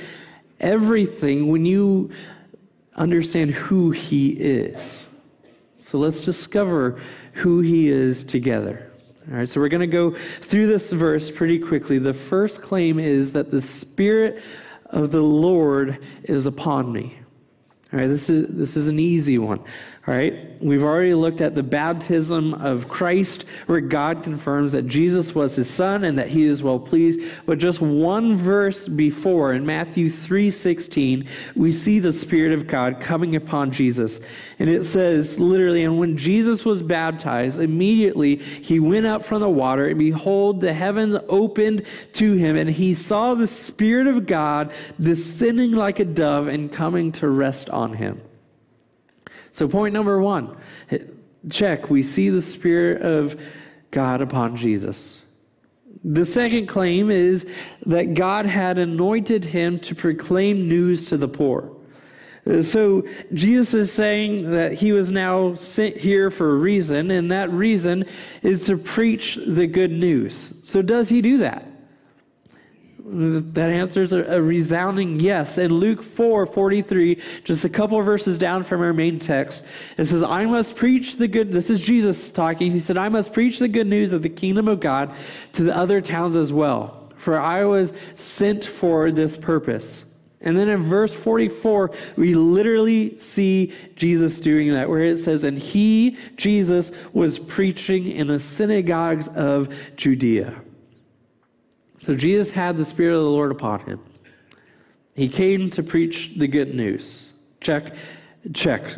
everything 0.59 1.47
when 1.47 1.65
you 1.65 2.11
understand 2.95 3.51
who 3.51 3.91
He 3.91 4.29
is. 4.31 5.07
So 5.79 5.97
let's 5.97 6.21
discover 6.21 6.99
who 7.33 7.61
He 7.61 7.89
is 7.89 8.23
together. 8.23 8.91
All 9.29 9.37
right, 9.37 9.47
so 9.47 9.59
we're 9.59 9.69
going 9.69 9.81
to 9.81 9.87
go 9.87 10.15
through 10.41 10.67
this 10.67 10.91
verse 10.91 11.29
pretty 11.29 11.59
quickly. 11.59 11.99
The 11.99 12.13
first 12.13 12.61
claim 12.61 12.99
is 12.99 13.31
that 13.33 13.51
the 13.51 13.61
Spirit 13.61 14.41
of 14.87 15.11
the 15.11 15.21
Lord 15.21 15.99
is 16.23 16.47
upon 16.47 16.91
me. 16.91 17.15
All 17.93 17.99
right, 17.99 18.07
this 18.07 18.29
is, 18.29 18.47
this 18.49 18.75
is 18.75 18.87
an 18.87 18.99
easy 18.99 19.37
one. 19.37 19.63
Right, 20.09 20.59
we've 20.59 20.81
already 20.81 21.13
looked 21.13 21.39
at 21.39 21.53
the 21.53 21.61
baptism 21.61 22.55
of 22.55 22.87
Christ, 22.89 23.45
where 23.67 23.79
God 23.79 24.23
confirms 24.23 24.71
that 24.71 24.87
Jesus 24.87 25.35
was 25.35 25.55
his 25.55 25.69
son 25.69 26.03
and 26.03 26.17
that 26.17 26.29
he 26.29 26.45
is 26.45 26.63
well 26.63 26.79
pleased. 26.79 27.19
But 27.45 27.59
just 27.59 27.79
one 27.79 28.35
verse 28.35 28.87
before, 28.87 29.53
in 29.53 29.67
Matthew 29.67 30.09
3:16, 30.09 31.27
we 31.55 31.71
see 31.71 31.99
the 31.99 32.11
Spirit 32.11 32.53
of 32.53 32.65
God 32.65 32.99
coming 32.99 33.35
upon 33.35 33.69
Jesus. 33.69 34.19
And 34.57 34.67
it 34.67 34.83
says 34.83 35.37
literally, 35.37 35.83
and 35.83 35.99
when 35.99 36.17
Jesus 36.17 36.65
was 36.65 36.81
baptized, 36.81 37.61
immediately 37.61 38.37
he 38.37 38.79
went 38.79 39.05
up 39.05 39.23
from 39.23 39.41
the 39.41 39.47
water, 39.47 39.89
and 39.89 39.99
behold, 39.99 40.59
the 40.59 40.73
heavens 40.73 41.17
opened 41.29 41.83
to 42.13 42.33
him, 42.33 42.55
and 42.55 42.67
he 42.67 42.95
saw 42.95 43.35
the 43.35 43.45
Spirit 43.45 44.07
of 44.07 44.25
God 44.25 44.71
descending 44.99 45.73
like 45.73 45.99
a 45.99 46.05
dove 46.05 46.47
and 46.47 46.71
coming 46.71 47.11
to 47.11 47.29
rest 47.29 47.69
on 47.69 47.93
him. 47.93 48.19
So, 49.51 49.67
point 49.67 49.93
number 49.93 50.19
one 50.21 50.55
check, 51.49 51.89
we 51.89 52.03
see 52.03 52.29
the 52.29 52.41
Spirit 52.41 53.01
of 53.01 53.39
God 53.91 54.21
upon 54.21 54.55
Jesus. 54.55 55.21
The 56.03 56.25
second 56.25 56.67
claim 56.67 57.11
is 57.11 57.45
that 57.85 58.13
God 58.13 58.45
had 58.45 58.77
anointed 58.77 59.43
him 59.43 59.79
to 59.81 59.95
proclaim 59.95 60.67
news 60.67 61.05
to 61.07 61.17
the 61.17 61.27
poor. 61.27 61.75
Uh, 62.49 62.63
so 62.63 63.05
Jesus 63.33 63.73
is 63.73 63.91
saying 63.91 64.49
that 64.51 64.71
he 64.71 64.91
was 64.91 65.11
now 65.11 65.55
sent 65.55 65.97
here 65.97 66.31
for 66.31 66.51
a 66.51 66.57
reason, 66.57 67.11
and 67.11 67.31
that 67.31 67.51
reason 67.51 68.05
is 68.43 68.65
to 68.67 68.77
preach 68.77 69.37
the 69.45 69.67
good 69.67 69.91
news. 69.91 70.53
So 70.63 70.81
does 70.81 71.09
he 71.09 71.21
do 71.21 71.37
that? 71.39 71.68
That 73.11 73.71
answers 73.71 74.13
a, 74.13 74.39
resounding 74.39 75.19
yes. 75.19 75.57
In 75.57 75.73
Luke 75.73 76.03
4 76.03 76.45
43, 76.45 77.19
just 77.43 77.65
a 77.65 77.69
couple 77.69 77.99
verses 78.01 78.37
down 78.37 78.63
from 78.63 78.81
our 78.81 78.93
main 78.93 79.17
text, 79.17 79.63
it 79.97 80.05
says, 80.05 80.21
I 80.21 80.45
must 80.45 80.75
preach 80.75 81.17
the 81.17 81.27
good. 81.27 81.51
This 81.51 81.71
is 81.71 81.81
Jesus 81.81 82.29
talking. 82.29 82.71
He 82.71 82.79
said, 82.79 82.97
I 82.97 83.09
must 83.09 83.33
preach 83.33 83.57
the 83.57 83.67
good 83.67 83.87
news 83.87 84.13
of 84.13 84.21
the 84.21 84.29
kingdom 84.29 84.67
of 84.67 84.79
God 84.79 85.11
to 85.53 85.63
the 85.63 85.75
other 85.75 86.01
towns 86.01 86.35
as 86.35 86.53
well, 86.53 87.11
for 87.15 87.39
I 87.39 87.65
was 87.65 87.93
sent 88.13 88.65
for 88.65 89.11
this 89.11 89.37
purpose. 89.37 90.05
And 90.41 90.55
then 90.55 90.69
in 90.69 90.83
verse 90.83 91.13
44, 91.13 91.91
we 92.15 92.35
literally 92.35 93.17
see 93.17 93.73
Jesus 93.95 94.39
doing 94.39 94.71
that, 94.73 94.87
where 94.87 95.01
it 95.01 95.17
says, 95.17 95.43
And 95.43 95.57
he, 95.57 96.15
Jesus, 96.37 96.91
was 97.11 97.39
preaching 97.39 98.07
in 98.07 98.27
the 98.27 98.39
synagogues 98.39 99.27
of 99.29 99.73
Judea. 99.95 100.61
So 101.99 102.15
Jesus 102.15 102.49
had 102.49 102.77
the 102.77 102.85
Spirit 102.85 103.15
of 103.15 103.23
the 103.23 103.29
Lord 103.29 103.51
upon 103.51 103.81
him. 103.81 103.99
He 105.15 105.27
came 105.27 105.69
to 105.71 105.83
preach 105.83 106.31
the 106.37 106.47
good 106.47 106.73
news. 106.73 107.31
Check, 107.59 107.93
check. 108.53 108.95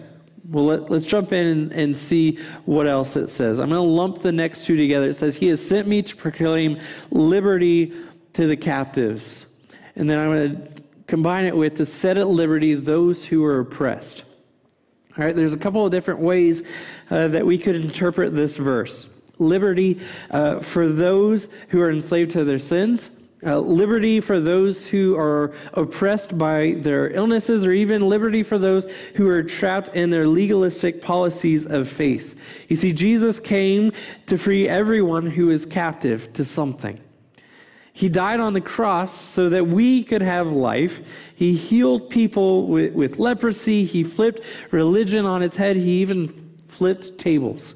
Well, 0.48 0.66
let, 0.66 0.92
us 0.92 1.04
jump 1.04 1.34
in 1.34 1.48
and, 1.48 1.72
and, 1.72 1.98
see 1.98 2.38
what 2.66 2.86
else 2.86 3.16
it 3.16 3.30
says. 3.30 3.60
I'm 3.60 3.70
going 3.70 3.82
to 3.82 3.88
lump 3.88 4.20
the 4.20 4.32
next 4.32 4.66
two 4.66 4.76
together. 4.76 5.10
It 5.10 5.16
says, 5.16 5.36
He 5.36 5.48
has 5.48 5.66
sent 5.66 5.88
me 5.88 6.04
to 6.04 6.16
proclaim 6.16 6.80
liberty 7.10 7.92
to 8.34 8.46
the 8.46 8.58
captives. 8.58 9.48
And 9.96 10.08
then 10.08 10.20
I'm 10.20 10.28
going 10.28 10.56
to 10.56 10.84
combine 11.08 11.46
it 11.46 11.56
with 11.56 11.78
to 11.78 11.86
set 11.88 12.18
at 12.18 12.28
liberty 12.28 12.76
those 12.76 13.26
who 13.26 13.44
are 13.44 13.62
oppressed. 13.62 14.24
All 15.18 15.26
right, 15.26 15.36
there's 15.36 15.54
a 15.54 15.58
couple 15.58 15.84
of 15.84 15.92
different 15.92 16.20
ways 16.20 16.62
uh, 17.10 17.30
that 17.30 17.46
we 17.46 17.58
could 17.58 17.76
interpret 17.76 18.36
this 18.36 18.58
verse 18.58 19.10
liberty 19.40 20.00
uh, 20.30 20.60
for 20.60 20.88
those 20.88 21.50
who 21.70 21.82
are 21.82 21.92
enslaved 21.92 22.32
to 22.32 22.44
their 22.44 22.60
sins, 22.60 23.10
uh, 23.44 23.58
liberty 23.58 24.20
for 24.20 24.40
those 24.40 24.86
who 24.86 25.18
are 25.18 25.54
oppressed 25.74 26.38
by 26.38 26.74
their 26.80 27.10
illnesses, 27.10 27.66
or 27.66 27.72
even 27.72 28.08
liberty 28.08 28.44
for 28.44 28.60
those 28.60 28.86
who 29.16 29.28
are 29.28 29.42
trapped 29.42 29.90
in 29.96 30.12
their 30.12 30.28
legalistic 30.28 31.02
policies 31.02 31.66
of 31.66 31.90
faith. 31.90 32.36
You 32.68 32.76
see, 32.76 32.94
Jesus 32.94 33.40
came 33.40 33.94
to 34.28 34.38
free 34.38 34.70
everyone 34.70 35.26
who 35.26 35.50
is 35.50 35.66
captive 35.66 36.32
to 36.34 36.46
something. 36.46 37.00
He 37.94 38.10
died 38.10 38.40
on 38.40 38.54
the 38.54 38.62
cross 38.62 39.14
so 39.14 39.50
that 39.50 39.68
we 39.68 40.04
could 40.04 40.22
have 40.22 40.48
life. 40.48 41.02
He 41.36 41.56
healed 41.56 42.10
people 42.10 42.68
with, 42.68 42.94
with 42.94 43.20
leprosy. 43.20 43.84
He 43.86 44.04
flipped 44.04 44.42
religion 44.72 45.26
on 45.26 45.42
its 45.42 45.56
head. 45.56 45.76
He 45.76 46.02
even 46.02 46.58
flipped 46.68 47.18
tables. 47.18 47.76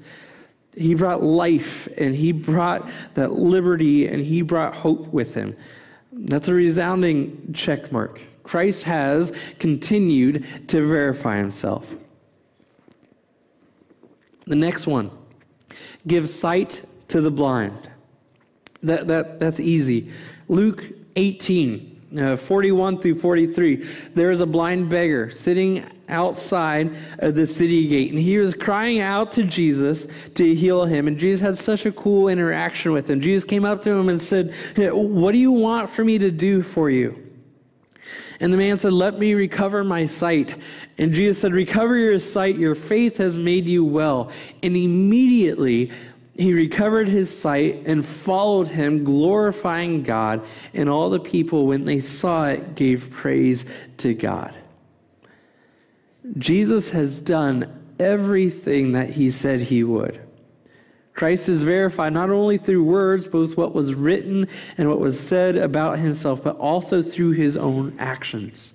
He 0.77 0.93
brought 0.93 1.23
life 1.23 1.87
and 1.97 2.15
he 2.15 2.31
brought 2.31 2.89
that 3.13 3.33
liberty 3.33 4.07
and 4.07 4.21
he 4.21 4.41
brought 4.41 4.75
hope 4.75 5.07
with 5.07 5.33
him. 5.33 5.55
That's 6.11 6.47
a 6.47 6.53
resounding 6.53 7.53
check 7.53 7.91
mark. 7.91 8.21
Christ 8.43 8.83
has 8.83 9.31
continued 9.59 10.45
to 10.67 10.85
verify 10.85 11.37
himself. 11.37 11.93
The 14.45 14.55
next 14.55 14.85
one 14.85 15.11
give 16.07 16.29
sight 16.29 16.83
to 17.07 17.21
the 17.21 17.31
blind. 17.31 17.89
That, 18.83 19.07
that, 19.07 19.39
that's 19.39 19.59
easy. 19.59 20.11
Luke 20.47 20.83
18, 21.15 21.94
uh, 22.17 22.35
41 22.35 23.01
through 23.01 23.19
43. 23.19 23.87
There 24.13 24.31
is 24.31 24.41
a 24.41 24.45
blind 24.45 24.89
beggar 24.89 25.29
sitting 25.31 25.85
outside 26.07 26.95
of 27.19 27.35
the 27.35 27.47
city 27.47 27.87
gate. 27.87 28.11
And 28.11 28.19
he 28.19 28.37
was 28.37 28.53
crying 28.53 29.01
out 29.01 29.31
to 29.33 29.43
Jesus 29.43 30.07
to 30.35 30.55
heal 30.55 30.85
him. 30.85 31.07
And 31.07 31.17
Jesus 31.17 31.39
had 31.39 31.57
such 31.57 31.85
a 31.85 31.91
cool 31.91 32.27
interaction 32.27 32.91
with 32.91 33.09
him. 33.09 33.19
Jesus 33.19 33.43
came 33.43 33.65
up 33.65 33.81
to 33.83 33.89
him 33.89 34.09
and 34.09 34.21
said, 34.21 34.53
What 34.77 35.31
do 35.31 35.37
you 35.37 35.51
want 35.51 35.89
for 35.89 36.03
me 36.03 36.17
to 36.19 36.31
do 36.31 36.61
for 36.61 36.89
you? 36.89 37.21
And 38.39 38.51
the 38.51 38.57
man 38.57 38.77
said, 38.77 38.93
Let 38.93 39.17
me 39.17 39.33
recover 39.33 39.83
my 39.83 40.05
sight. 40.05 40.55
And 40.97 41.13
Jesus 41.13 41.39
said, 41.39 41.53
Recover 41.53 41.97
your 41.97 42.19
sight. 42.19 42.57
Your 42.57 42.75
faith 42.75 43.17
has 43.17 43.37
made 43.37 43.67
you 43.67 43.83
well. 43.85 44.31
And 44.61 44.75
immediately, 44.75 45.91
he 46.37 46.53
recovered 46.53 47.07
his 47.07 47.35
sight 47.35 47.83
and 47.85 48.05
followed 48.05 48.67
him, 48.67 49.03
glorifying 49.03 50.03
God. 50.03 50.45
And 50.73 50.89
all 50.89 51.09
the 51.09 51.19
people, 51.19 51.65
when 51.65 51.85
they 51.85 52.01
saw 52.01 52.45
it, 52.47 52.75
gave 52.75 53.09
praise 53.09 53.65
to 53.97 54.13
God. 54.13 54.53
Jesus 56.37 56.89
has 56.89 57.19
done 57.19 57.81
everything 57.99 58.91
that 58.93 59.09
he 59.09 59.31
said 59.31 59.61
he 59.61 59.83
would. 59.83 60.19
Christ 61.13 61.47
is 61.47 61.63
verified 61.63 62.11
not 62.11 62.29
only 62.29 62.57
through 62.57 62.83
words, 62.83 63.25
both 63.25 63.55
what 63.55 63.73
was 63.73 63.93
written 63.93 64.49
and 64.77 64.89
what 64.89 64.99
was 64.99 65.17
said 65.17 65.55
about 65.55 65.97
himself, 65.97 66.43
but 66.43 66.57
also 66.57 67.01
through 67.01 67.31
his 67.31 67.55
own 67.55 67.95
actions. 67.97 68.73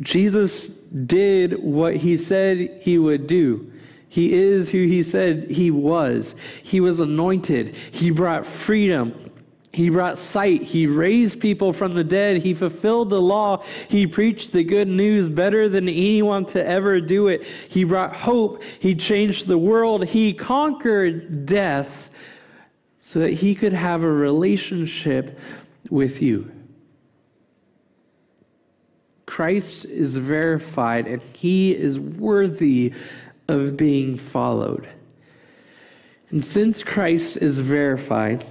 Jesus 0.00 0.68
did 1.06 1.62
what 1.62 1.96
he 1.96 2.18
said 2.18 2.78
he 2.82 2.98
would 2.98 3.26
do. 3.26 3.72
He 4.14 4.32
is 4.32 4.68
who 4.68 4.86
he 4.86 5.02
said 5.02 5.50
he 5.50 5.72
was. 5.72 6.36
He 6.62 6.78
was 6.78 7.00
anointed. 7.00 7.74
He 7.90 8.10
brought 8.12 8.46
freedom. 8.46 9.12
He 9.72 9.90
brought 9.90 10.20
sight. 10.20 10.62
He 10.62 10.86
raised 10.86 11.40
people 11.40 11.72
from 11.72 11.90
the 11.90 12.04
dead. 12.04 12.36
He 12.36 12.54
fulfilled 12.54 13.10
the 13.10 13.20
law. 13.20 13.64
He 13.88 14.06
preached 14.06 14.52
the 14.52 14.62
good 14.62 14.86
news 14.86 15.28
better 15.28 15.68
than 15.68 15.88
anyone 15.88 16.46
to 16.46 16.64
ever 16.64 17.00
do 17.00 17.26
it. 17.26 17.44
He 17.44 17.82
brought 17.82 18.14
hope. 18.14 18.62
He 18.78 18.94
changed 18.94 19.48
the 19.48 19.58
world. 19.58 20.04
He 20.04 20.32
conquered 20.32 21.44
death 21.44 22.08
so 23.00 23.18
that 23.18 23.32
he 23.32 23.52
could 23.52 23.72
have 23.72 24.04
a 24.04 24.12
relationship 24.12 25.36
with 25.90 26.22
you. 26.22 26.52
Christ 29.26 29.86
is 29.86 30.16
verified 30.16 31.08
and 31.08 31.20
he 31.32 31.74
is 31.74 31.98
worthy 31.98 32.94
of 33.48 33.76
being 33.76 34.16
followed. 34.16 34.88
And 36.30 36.42
since 36.42 36.82
Christ 36.82 37.36
is 37.36 37.58
verified, 37.58 38.44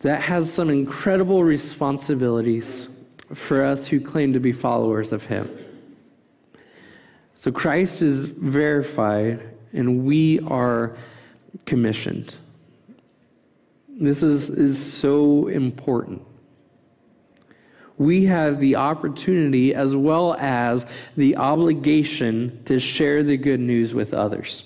that 0.00 0.22
has 0.22 0.52
some 0.52 0.70
incredible 0.70 1.44
responsibilities 1.44 2.88
for 3.32 3.64
us 3.64 3.86
who 3.86 4.00
claim 4.00 4.32
to 4.32 4.40
be 4.40 4.52
followers 4.52 5.12
of 5.12 5.24
Him. 5.24 5.50
So 7.34 7.50
Christ 7.50 8.00
is 8.02 8.20
verified, 8.26 9.42
and 9.72 10.04
we 10.04 10.40
are 10.40 10.96
commissioned. 11.66 12.36
This 13.88 14.22
is, 14.22 14.50
is 14.50 14.82
so 14.82 15.48
important. 15.48 16.22
We 17.98 18.24
have 18.24 18.58
the 18.58 18.76
opportunity 18.76 19.74
as 19.74 19.94
well 19.94 20.34
as 20.34 20.84
the 21.16 21.36
obligation 21.36 22.62
to 22.64 22.80
share 22.80 23.22
the 23.22 23.36
good 23.36 23.60
news 23.60 23.94
with 23.94 24.12
others. 24.12 24.64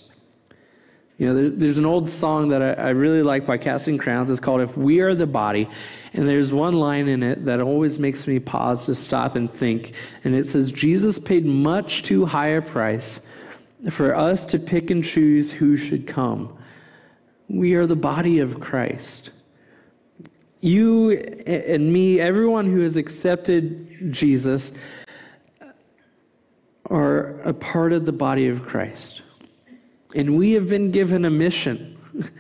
You 1.18 1.26
know, 1.26 1.34
there, 1.34 1.50
there's 1.50 1.78
an 1.78 1.84
old 1.84 2.08
song 2.08 2.48
that 2.48 2.62
I, 2.62 2.72
I, 2.74 2.90
really 2.90 3.22
like 3.22 3.44
by 3.44 3.58
Casting 3.58 3.98
Crowns. 3.98 4.30
It's 4.30 4.38
called 4.38 4.60
If 4.60 4.76
We 4.76 5.00
Are 5.00 5.16
the 5.16 5.26
Body. 5.26 5.68
And 6.14 6.28
there's 6.28 6.52
one 6.52 6.74
line 6.74 7.08
in 7.08 7.24
it 7.24 7.44
that 7.44 7.60
always 7.60 7.98
makes 7.98 8.28
me 8.28 8.38
pause 8.38 8.86
to 8.86 8.94
stop 8.94 9.34
and 9.34 9.52
think. 9.52 9.94
And 10.22 10.34
it 10.34 10.46
says, 10.46 10.70
Jesus 10.70 11.18
paid 11.18 11.44
much 11.44 12.04
too 12.04 12.24
high 12.24 12.48
a 12.48 12.62
price 12.62 13.20
for 13.90 14.14
us 14.14 14.44
to 14.46 14.60
pick 14.60 14.90
and 14.90 15.04
choose 15.04 15.50
who 15.50 15.76
should 15.76 16.06
come. 16.06 16.56
We 17.48 17.74
are 17.74 17.86
the 17.86 17.96
body 17.96 18.38
of 18.38 18.60
Christ. 18.60 19.30
You 20.60 21.12
and 21.46 21.92
me, 21.92 22.20
everyone 22.20 22.70
who 22.70 22.80
has 22.80 22.96
accepted 22.96 24.12
Jesus, 24.12 24.72
are 26.86 27.40
a 27.42 27.52
part 27.52 27.92
of 27.92 28.06
the 28.06 28.12
body 28.12 28.48
of 28.48 28.64
Christ. 28.64 29.22
And 30.14 30.36
we 30.36 30.52
have 30.52 30.68
been 30.68 30.90
given 30.90 31.24
a 31.26 31.30
mission 31.30 31.98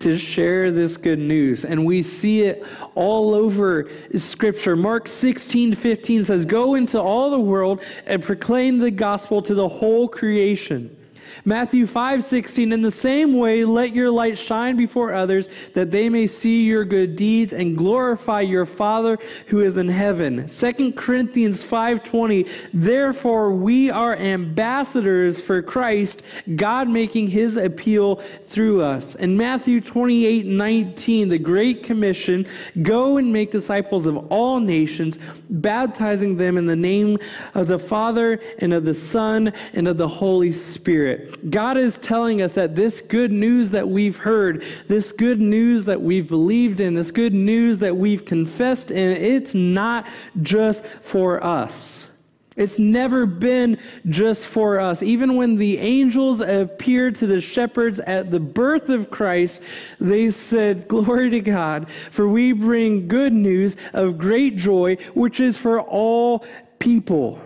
to 0.00 0.18
share 0.18 0.72
this 0.72 0.96
good 0.96 1.20
news. 1.20 1.64
And 1.64 1.86
we 1.86 2.02
see 2.02 2.42
it 2.42 2.64
all 2.94 3.34
over 3.34 3.88
Scripture. 4.16 4.74
Mark 4.74 5.08
16 5.08 5.74
15 5.74 6.24
says, 6.24 6.44
Go 6.44 6.74
into 6.74 7.00
all 7.00 7.30
the 7.30 7.40
world 7.40 7.82
and 8.06 8.22
proclaim 8.22 8.78
the 8.78 8.90
gospel 8.90 9.40
to 9.42 9.54
the 9.54 9.68
whole 9.68 10.08
creation. 10.08 10.96
Matthew 11.44 11.86
5 11.86 12.24
16, 12.24 12.72
in 12.72 12.82
the 12.82 12.90
same 12.90 13.34
way, 13.34 13.64
let 13.64 13.94
your 13.94 14.10
light 14.10 14.38
shine 14.38 14.76
before 14.76 15.12
others, 15.12 15.48
that 15.74 15.90
they 15.90 16.08
may 16.08 16.26
see 16.26 16.64
your 16.64 16.84
good 16.84 17.16
deeds 17.16 17.52
and 17.52 17.76
glorify 17.76 18.40
your 18.40 18.66
Father 18.66 19.18
who 19.46 19.60
is 19.60 19.76
in 19.76 19.88
heaven. 19.88 20.46
2 20.46 20.92
Corinthians 20.92 21.62
5 21.62 22.04
20, 22.04 22.46
therefore 22.72 23.52
we 23.52 23.90
are 23.90 24.16
ambassadors 24.16 25.40
for 25.40 25.62
Christ, 25.62 26.22
God 26.56 26.88
making 26.88 27.28
his 27.28 27.56
appeal 27.56 28.16
through 28.48 28.82
us. 28.82 29.14
In 29.16 29.36
Matthew 29.36 29.80
28 29.80 30.46
19, 30.46 31.28
the 31.28 31.38
Great 31.38 31.82
Commission, 31.82 32.46
go 32.82 33.16
and 33.16 33.32
make 33.32 33.50
disciples 33.50 34.06
of 34.06 34.16
all 34.30 34.60
nations, 34.60 35.18
baptizing 35.50 36.36
them 36.36 36.56
in 36.56 36.66
the 36.66 36.76
name 36.76 37.18
of 37.54 37.66
the 37.66 37.78
Father 37.78 38.40
and 38.58 38.72
of 38.72 38.84
the 38.84 38.94
Son 38.94 39.52
and 39.72 39.88
of 39.88 39.96
the 39.96 40.08
Holy 40.08 40.52
Spirit. 40.52 41.21
God 41.50 41.76
is 41.76 41.98
telling 41.98 42.42
us 42.42 42.52
that 42.54 42.74
this 42.74 43.00
good 43.00 43.32
news 43.32 43.70
that 43.70 43.88
we've 43.88 44.16
heard, 44.16 44.64
this 44.88 45.12
good 45.12 45.40
news 45.40 45.84
that 45.86 46.00
we've 46.00 46.28
believed 46.28 46.80
in, 46.80 46.94
this 46.94 47.10
good 47.10 47.34
news 47.34 47.78
that 47.78 47.96
we've 47.96 48.24
confessed 48.24 48.90
in, 48.90 49.10
it's 49.10 49.54
not 49.54 50.06
just 50.42 50.84
for 51.02 51.42
us. 51.44 52.08
It's 52.56 52.78
never 52.78 53.24
been 53.24 53.78
just 54.08 54.46
for 54.46 54.78
us. 54.78 55.02
Even 55.02 55.36
when 55.36 55.56
the 55.56 55.78
angels 55.78 56.40
appeared 56.40 57.14
to 57.16 57.26
the 57.26 57.40
shepherds 57.40 57.98
at 58.00 58.30
the 58.30 58.40
birth 58.40 58.88
of 58.90 59.10
Christ, 59.10 59.62
they 60.00 60.28
said, 60.30 60.86
Glory 60.88 61.30
to 61.30 61.40
God, 61.40 61.88
for 62.10 62.28
we 62.28 62.52
bring 62.52 63.08
good 63.08 63.32
news 63.32 63.76
of 63.94 64.18
great 64.18 64.56
joy, 64.56 64.96
which 65.14 65.40
is 65.40 65.56
for 65.56 65.80
all 65.80 66.44
people. 66.78 67.40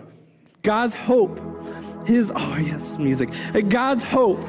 God's 0.61 0.93
hope 0.93 1.39
his, 2.07 2.31
oh 2.33 2.55
yes, 2.55 2.97
music. 2.97 3.29
Uh, 3.53 3.59
God's 3.59 4.03
hope, 4.03 4.41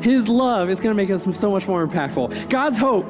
His 0.00 0.28
love 0.28 0.70
is 0.70 0.78
going 0.78 0.96
to 0.96 1.02
make 1.02 1.10
us 1.10 1.26
so 1.38 1.50
much 1.50 1.66
more 1.66 1.84
impactful. 1.84 2.48
God's 2.48 2.78
hope, 2.78 3.04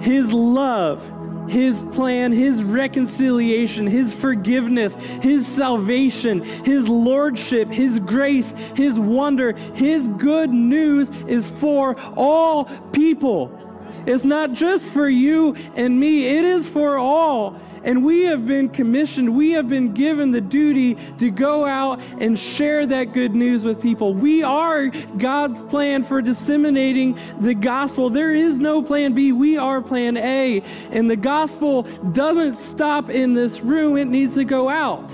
His 0.00 0.32
love, 0.32 1.06
His 1.46 1.82
plan, 1.92 2.32
His 2.32 2.64
reconciliation, 2.64 3.86
His 3.86 4.14
forgiveness, 4.14 4.94
His 4.94 5.46
salvation, 5.46 6.42
His 6.42 6.88
lordship, 6.88 7.68
His 7.68 8.00
grace, 8.00 8.54
His 8.74 8.98
wonder, 8.98 9.52
His 9.74 10.08
good 10.08 10.50
news 10.50 11.10
is 11.28 11.46
for 11.46 11.96
all 12.16 12.64
people. 12.92 13.60
It's 14.06 14.24
not 14.24 14.52
just 14.52 14.84
for 14.86 15.08
you 15.08 15.54
and 15.74 15.98
me, 15.98 16.26
it 16.26 16.44
is 16.44 16.68
for 16.68 16.98
all. 16.98 17.58
And 17.84 18.02
we 18.04 18.22
have 18.24 18.46
been 18.46 18.70
commissioned, 18.70 19.36
we 19.36 19.50
have 19.50 19.68
been 19.68 19.92
given 19.92 20.30
the 20.30 20.40
duty 20.40 20.96
to 21.18 21.30
go 21.30 21.66
out 21.66 22.00
and 22.18 22.38
share 22.38 22.86
that 22.86 23.12
good 23.12 23.34
news 23.34 23.64
with 23.64 23.80
people. 23.80 24.14
We 24.14 24.42
are 24.42 24.88
God's 24.88 25.60
plan 25.62 26.02
for 26.02 26.22
disseminating 26.22 27.18
the 27.40 27.54
gospel. 27.54 28.08
There 28.08 28.32
is 28.34 28.58
no 28.58 28.82
plan 28.82 29.12
B, 29.12 29.32
we 29.32 29.58
are 29.58 29.82
plan 29.82 30.16
A. 30.16 30.62
And 30.90 31.10
the 31.10 31.16
gospel 31.16 31.82
doesn't 32.12 32.54
stop 32.54 33.10
in 33.10 33.34
this 33.34 33.60
room, 33.60 33.98
it 33.98 34.06
needs 34.06 34.34
to 34.34 34.44
go 34.44 34.70
out. 34.70 35.10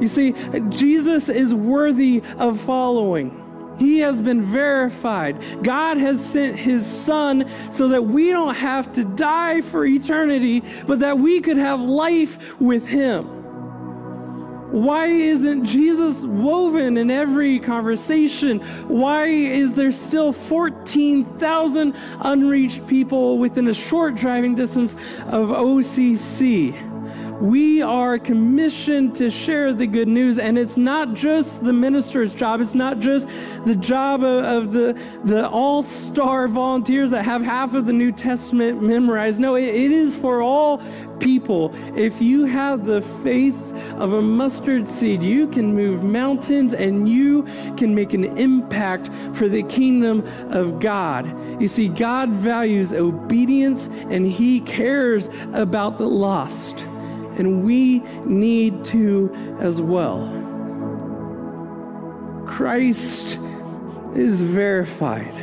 You 0.00 0.08
see, 0.08 0.34
Jesus 0.70 1.28
is 1.28 1.54
worthy 1.54 2.22
of 2.38 2.60
following. 2.60 3.43
He 3.78 3.98
has 4.00 4.20
been 4.20 4.44
verified. 4.44 5.42
God 5.62 5.96
has 5.96 6.24
sent 6.24 6.56
his 6.56 6.86
son 6.86 7.48
so 7.70 7.88
that 7.88 8.02
we 8.02 8.30
don't 8.30 8.54
have 8.54 8.92
to 8.94 9.04
die 9.04 9.60
for 9.60 9.84
eternity, 9.84 10.62
but 10.86 11.00
that 11.00 11.18
we 11.18 11.40
could 11.40 11.56
have 11.56 11.80
life 11.80 12.60
with 12.60 12.86
him. 12.86 13.34
Why 14.74 15.06
isn't 15.06 15.66
Jesus 15.66 16.24
woven 16.24 16.96
in 16.96 17.08
every 17.08 17.60
conversation? 17.60 18.58
Why 18.88 19.26
is 19.26 19.74
there 19.74 19.92
still 19.92 20.32
14,000 20.32 21.94
unreached 22.20 22.84
people 22.88 23.38
within 23.38 23.68
a 23.68 23.74
short 23.74 24.16
driving 24.16 24.56
distance 24.56 24.94
of 25.28 25.50
OCC? 25.50 26.93
We 27.40 27.82
are 27.82 28.16
commissioned 28.18 29.16
to 29.16 29.28
share 29.28 29.72
the 29.72 29.88
good 29.88 30.06
news, 30.06 30.38
and 30.38 30.56
it's 30.56 30.76
not 30.76 31.14
just 31.14 31.64
the 31.64 31.72
minister's 31.72 32.32
job. 32.32 32.60
It's 32.60 32.74
not 32.74 33.00
just 33.00 33.28
the 33.66 33.74
job 33.74 34.22
of, 34.22 34.44
of 34.44 34.72
the, 34.72 34.98
the 35.24 35.48
all 35.48 35.82
star 35.82 36.46
volunteers 36.46 37.10
that 37.10 37.24
have 37.24 37.42
half 37.42 37.74
of 37.74 37.86
the 37.86 37.92
New 37.92 38.12
Testament 38.12 38.82
memorized. 38.82 39.40
No, 39.40 39.56
it, 39.56 39.64
it 39.64 39.90
is 39.90 40.14
for 40.14 40.42
all 40.42 40.80
people. 41.18 41.74
If 41.96 42.22
you 42.22 42.44
have 42.44 42.86
the 42.86 43.02
faith 43.24 43.60
of 43.94 44.12
a 44.12 44.22
mustard 44.22 44.86
seed, 44.86 45.22
you 45.22 45.48
can 45.48 45.74
move 45.74 46.04
mountains 46.04 46.72
and 46.72 47.08
you 47.08 47.42
can 47.76 47.94
make 47.94 48.14
an 48.14 48.24
impact 48.38 49.10
for 49.34 49.48
the 49.48 49.64
kingdom 49.64 50.24
of 50.50 50.78
God. 50.78 51.26
You 51.60 51.66
see, 51.66 51.88
God 51.88 52.30
values 52.30 52.94
obedience 52.94 53.88
and 54.08 54.24
He 54.24 54.60
cares 54.60 55.30
about 55.52 55.98
the 55.98 56.06
lost 56.06 56.84
and 57.38 57.64
we 57.64 58.00
need 58.24 58.84
to 58.86 59.32
as 59.60 59.80
well. 59.80 60.40
Christ 62.46 63.38
is 64.14 64.40
verified. 64.40 65.34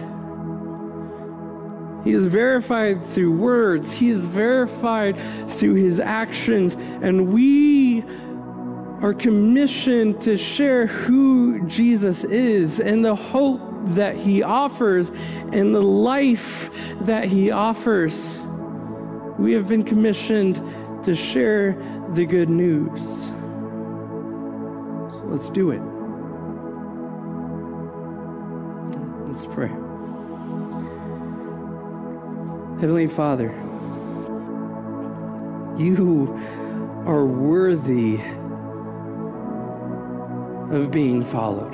He 2.04 2.12
is 2.12 2.26
verified 2.26 3.06
through 3.08 3.34
words, 3.34 3.92
He 3.92 4.10
is 4.10 4.26
verified 4.26 5.18
through 5.50 5.76
His 5.76 6.00
actions, 6.00 6.76
and 7.02 7.32
we 7.32 8.04
are 9.02 9.14
commissioned 9.14 10.22
to 10.22 10.38
share 10.38 10.88
who 10.88 11.66
Jesus 11.68 12.24
is 12.24 12.80
and 12.80 13.04
the 13.04 13.16
hope 13.16 13.62
that 13.86 14.16
He 14.16 14.42
offers 14.42 15.10
and 15.52 15.76
the 15.76 15.82
life 15.82 16.70
that 17.02 17.26
He 17.26 17.52
offers. 17.52 18.38
We 19.38 19.54
have 19.54 19.68
been 19.68 19.84
commissioned 19.84 20.58
to 21.04 21.16
share 21.16 21.76
the 22.14 22.26
good 22.26 22.50
news. 22.50 23.26
So 25.12 25.26
let's 25.26 25.50
do 25.50 25.72
it. 25.72 25.82
Let's 29.28 29.46
pray. 29.48 29.70
Heavenly 32.80 33.08
Father, 33.08 33.50
you 35.78 36.40
are 37.06 37.26
worthy 37.26 38.20
of 40.72 40.92
being 40.92 41.24
followed. 41.24 41.74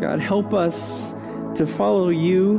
God, 0.00 0.20
help 0.20 0.52
us 0.52 1.14
to 1.56 1.66
follow 1.66 2.08
you 2.08 2.58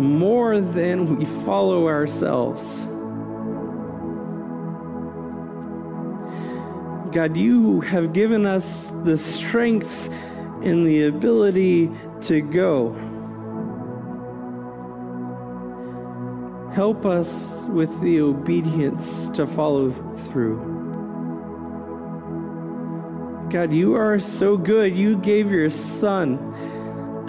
more 0.00 0.60
than 0.60 1.16
we 1.16 1.24
follow 1.44 1.86
ourselves. 1.86 2.86
God, 7.12 7.36
you 7.36 7.80
have 7.80 8.12
given 8.12 8.46
us 8.46 8.92
the 9.04 9.16
strength 9.16 10.08
and 10.62 10.86
the 10.86 11.04
ability 11.04 11.90
to 12.22 12.40
go. 12.40 12.94
Help 16.72 17.04
us 17.04 17.66
with 17.66 18.00
the 18.00 18.20
obedience 18.20 19.28
to 19.30 19.46
follow 19.46 19.90
through. 20.28 20.58
God, 23.50 23.72
you 23.72 23.96
are 23.96 24.20
so 24.20 24.56
good. 24.56 24.96
You 24.96 25.16
gave 25.16 25.50
your 25.50 25.70
son 25.70 26.38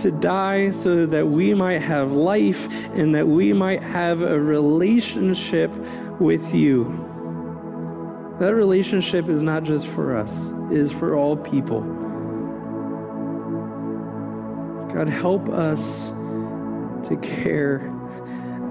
to 0.02 0.12
die 0.12 0.72
so 0.72 1.06
that 1.06 1.28
we 1.28 1.54
might 1.54 1.80
have 1.80 2.12
life 2.12 2.68
and 2.94 3.14
that 3.14 3.28
we 3.28 3.54
might 3.54 3.84
have 3.84 4.22
a 4.22 4.40
relationship 4.40 5.72
with 6.20 6.54
you. 6.54 6.86
That 8.40 8.56
relationship 8.56 9.30
is 9.30 9.44
not 9.44 9.64
just 9.64 9.86
for 9.88 10.18
us, 10.18 10.52
it 10.72 10.78
is 10.78 10.92
for 10.92 11.16
all 11.16 11.38
people. 11.38 11.82
God, 14.94 15.08
help 15.08 15.48
us 15.50 16.08
to 17.08 17.18
care 17.22 17.88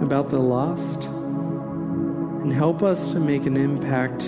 about 0.02 0.30
the 0.30 0.38
lost 0.38 1.04
and 1.04 2.52
help 2.52 2.82
us 2.82 3.12
to 3.12 3.20
make 3.20 3.46
an 3.46 3.56
impact 3.56 4.24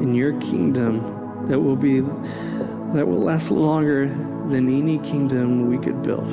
in 0.00 0.14
your 0.14 0.38
kingdom 0.40 1.46
that 1.48 1.58
will 1.58 1.76
be 1.76 2.00
that 2.94 3.06
will 3.06 3.22
last 3.22 3.50
longer 3.50 4.08
than 4.08 4.68
any 4.68 4.98
kingdom 4.98 5.68
we 5.68 5.78
could 5.78 6.02
build. 6.02 6.30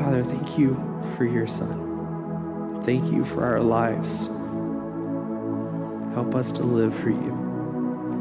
Father, 0.00 0.22
thank 0.22 0.58
you 0.58 0.74
for 1.16 1.24
your 1.24 1.46
Son. 1.46 2.82
Thank 2.84 3.12
you 3.12 3.24
for 3.24 3.44
our 3.44 3.60
lives. 3.60 4.28
Help 6.14 6.34
us 6.34 6.50
to 6.52 6.62
live 6.62 6.94
for 6.94 7.10
you. 7.10 7.32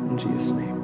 In 0.09 0.17
Jesus' 0.17 0.51
name. 0.51 0.78